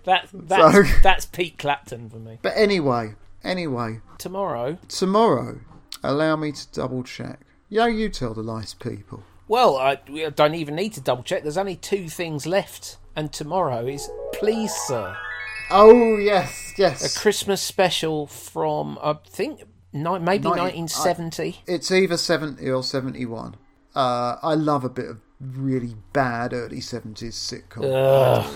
That 0.05 0.27
that's 0.33 0.73
So- 0.75 0.99
that's 1.01 1.25
Pete 1.25 1.57
Clapton 1.57 2.09
for 2.09 2.17
me. 2.17 2.39
But 2.41 2.53
anyway, 2.57 3.15
anyway, 3.43 4.01
Tomorrow, 4.17 4.77
tomorrow, 4.89 5.59
allow 6.03 6.35
me 6.35 6.51
to 6.51 6.67
double 6.71 7.03
check. 7.03 7.39
Yeah, 7.69 7.87
you 7.87 8.09
tell 8.09 8.33
the 8.33 8.43
nice 8.43 8.73
people. 8.73 9.23
Well, 9.47 9.77
I, 9.77 9.99
I 10.09 10.29
don't 10.29 10.55
even 10.55 10.75
need 10.75 10.93
to 10.93 11.01
double 11.01 11.23
check. 11.23 11.43
There's 11.43 11.57
only 11.57 11.75
two 11.75 12.09
things 12.09 12.45
left, 12.45 12.97
and 13.15 13.31
tomorrow 13.31 13.85
is 13.85 14.09
Please 14.33 14.73
Sir, 14.87 15.15
Oh 15.71 16.17
yes, 16.17 16.73
yes. 16.77 17.15
a. 17.15 17.19
Christmas 17.19 17.61
special 17.61 18.27
from 18.27 18.97
I 19.01 19.15
think 19.27 19.59
ni- 19.93 20.19
maybe 20.19 20.49
Ninety- 20.49 20.79
1970. 20.81 21.61
It's 21.67 21.91
either 21.91 22.17
seventy 22.17 22.69
or 22.69 22.83
seventy-one. 22.83 23.55
Uh, 23.95 24.37
I 24.41 24.55
love 24.55 24.83
a 24.83 24.89
bit 24.89 25.09
of 25.09 25.21
really 25.39 25.95
bad 26.13 26.53
early 26.53 26.81
seventies 26.81 27.35
sitcom. 27.35 27.83
Ugh. 27.93 28.53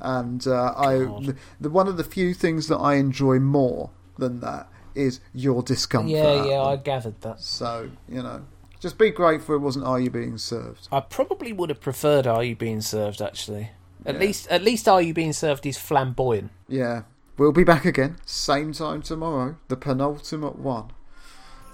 and 0.00 0.46
uh, 0.46 0.72
I 0.76 0.98
the, 0.98 1.36
the 1.60 1.70
one 1.70 1.88
of 1.88 1.96
the 1.96 2.04
few 2.04 2.34
things 2.34 2.68
that 2.68 2.76
I 2.78 2.94
enjoy 2.94 3.38
more 3.38 3.90
than 4.18 4.40
that 4.40 4.68
is 4.94 5.20
your 5.34 5.62
discomfort. 5.62 6.10
yeah, 6.10 6.44
yeah, 6.46 6.62
I 6.62 6.76
gathered 6.76 7.20
that. 7.22 7.40
So 7.40 7.90
you 8.08 8.22
know, 8.22 8.44
just 8.80 8.98
be 8.98 9.10
grateful 9.10 9.54
it 9.54 9.58
wasn't 9.58 9.84
Are 9.86 9.98
You 10.00 10.10
Being 10.10 10.38
Served. 10.38 10.88
I 10.92 11.00
probably 11.00 11.52
would 11.52 11.70
have 11.70 11.80
preferred 11.80 12.26
Are 12.26 12.42
You 12.44 12.56
Being 12.56 12.80
Served 12.80 13.20
actually. 13.22 13.70
At 14.04 14.14
Yeah. 14.16 14.20
least, 14.20 14.48
at 14.48 14.62
least 14.62 14.88
Are 14.88 15.02
You 15.02 15.12
Being 15.14 15.32
Served 15.32 15.66
is 15.66 15.76
flamboyant. 15.78 16.50
Yeah, 16.68 17.02
we'll 17.38 17.52
be 17.52 17.64
back 17.64 17.84
again 17.84 18.16
same 18.26 18.72
time 18.72 19.02
tomorrow, 19.02 19.56
the 19.68 19.76
penultimate 19.76 20.58
one. 20.58 20.90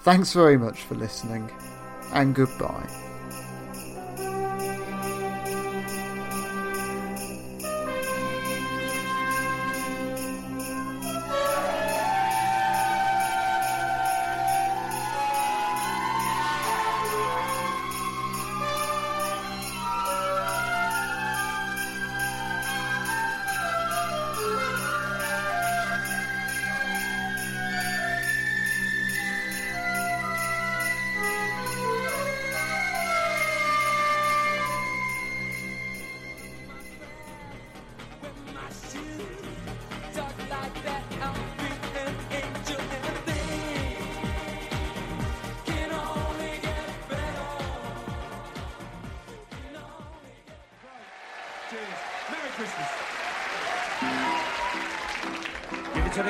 Thanks 0.02 0.32
very 0.32 0.56
much 0.58 0.82
for 0.82 0.94
listening, 0.94 1.50
and 2.12 2.34
goodbye. 2.34 2.88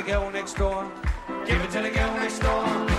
The 0.04 0.10
girl 0.10 0.30
next 0.30 0.54
door. 0.54 0.90
Give 1.46 1.60
it 1.60 1.70
to 1.70 1.82
the 1.82 1.90
girl 1.90 2.14
next 2.14 2.40
door. 2.40 2.91